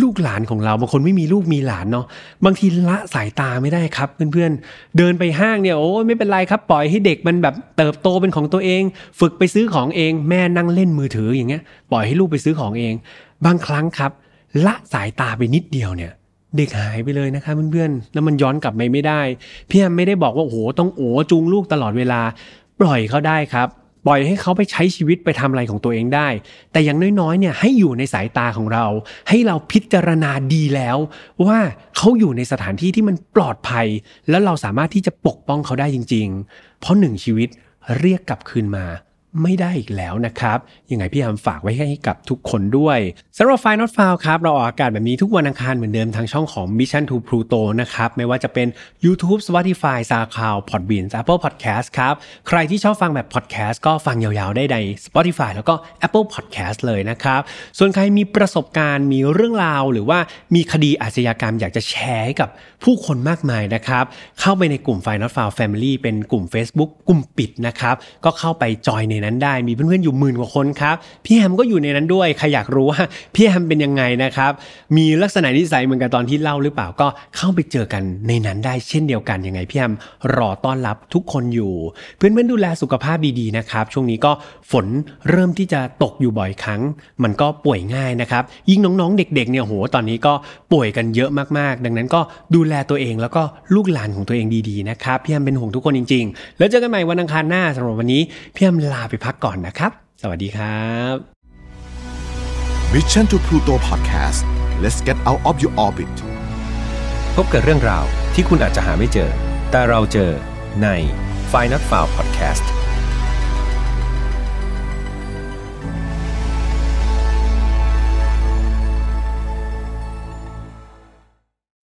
[0.00, 2.06] ลูกหลานของเราบางคนไม่มีลูกมีหลานเนาะ
[2.44, 8.82] บางทีละสายตาไม่ได้ครับเพื่อนๆเดินไปห้างเนี่ยโอ้ไม่เป็นไรครับปล่อยให้เด็กมันแบบเติบโตเป็นของตัวเอง
[9.20, 12.94] ฝึกไปซื้อของเอง แม่นั่งเล่นมือถืออย่างเงี้ยปล่อยให้ลูกไปซื้อของเอง
[13.44, 14.12] บางครั้งครับ
[14.66, 16.12] ละสายตาไปนิดเดียวเนี่ย
[16.56, 19.20] เด็กหายไปเลยนะคะเพื่อนๆ แล้วมันย้อนกลับไปไม่ได้
[19.70, 22.20] พี่แอมไม่ได้บอกว่าโอ้โหต้องโอ้จูงลูกตลอดเวลา
[22.80, 23.68] ปล่อยเขาได้ครับ
[24.06, 26.28] ปล่อยให้เขาไปใช้ชีวิตไปทำอะไรของตัวเองได้
[26.72, 28.86] แต่อย่างน้อยๆเนี่ยให้อยู่ในสายตาของเรา
[29.28, 30.96] ให้เราพิจารณาดีแล้ว
[31.46, 31.58] ว่า
[31.96, 33.86] เขาอยู่ในสถานที่ที่มันปลอดภัย
[34.30, 37.48] แล้วเราสามารถที่จะปกป้องเขาได้จริง ๆ เพราะหนึ่งชีวิต
[37.98, 38.86] เรียกกลับคืนมา
[39.42, 40.58] ไม่ได้อีกแล้วนะครับ
[40.90, 42.98] ยังไงพี่ยามฝากไว้ให้กับทุกคนด้วย
[43.38, 48.68] สำหรับไฟนอตฟาวครับ เราออกอากาศแบบนี้ทุกวันอังคารเหมือนเดิมทางช่องของ Mission to Pluto นะครับ ไม่ว่าจะเป็น
[49.04, 52.14] YouTube Spotify SoundCloud Podbean Apple Podcast ครับ
[52.48, 54.76] ใครที่ชอบฟังแบบ Podcast ก็ฟังยาวๆได้ใน
[55.06, 55.74] Spotify แล้วก็
[56.06, 57.40] Apple Podcast เลยนะครับ
[57.78, 60.18] ส่วนใครมีประสบการณ์มีเรื่องราว หรือว่า
[60.54, 62.48] มีคดีอาชญากรรม อยากจะแชร์ให้กับ
[62.84, 64.04] ผู้คนมากมายนะครับ
[64.40, 73.00] เข้าไปในกลุ่ม f i n a l f i l e Family เป็นกลุ่ม Facebook กลุ่มปิดนะครับก็เข้าไปจอยในนั้นได้มีเพื่อนๆอยู่หมื่นกว่าคนครับพี่แฮมก็อยู่ในนั้นด้วยใครอยากรู้ว่า
[73.34, 74.52] พี่แฮมเป็นยังไงนะครับ
[74.96, 77.06] มีลักษณะนิสัยเหมือนกับตอนที่เล่าหรือเปล่าก็
[77.36, 79.92] เข้าไปเจอกันในนั้นได้เช่นเดียวกันยังไงพี่แฮม
[80.36, 81.74] รอต้อนรับทุกคนอยู่
[82.16, 84.32] เพื่อนๆดูแลสุขภาพดีๆนะครับช่วงนี้ก็
[84.70, 84.86] ฝน
[85.30, 86.80] เริ่มที่จะตกอยู่บ่อยครั้ง
[87.22, 90.32] มันก็ป่วยง่ายนะครับยิ่งน้องๆ เด็กๆเนี่ยโหตอนนี้ก็
[90.72, 92.20] ป่วยกันเยอะมากๆ ดังนั้นก็
[92.54, 93.42] ดูแลตัวเองแล้วก็
[93.74, 98.22] ลูกหลานของตัวเองดีๆนะครับพี่แฮมเป็นห่วงทุกคนจริง ๆ แล้วเจอกันใหม่วันอังคารหน้าสำหรับวันนี้
[98.54, 99.92] พี่แฮมลาไปพักก่อนนะครับ
[100.22, 101.14] สวัสดีครับ
[102.92, 104.40] Mission to Pluto Podcast
[104.82, 106.14] let's get out of your orbit
[107.36, 108.04] พบกับเรื่องราว
[108.34, 109.30] ที่คุณอาจจะหาไม่เจอ
[109.70, 110.30] แต่เราเจอ
[110.82, 110.88] ใน
[111.52, 112.85] f i n a l f i l e Podcast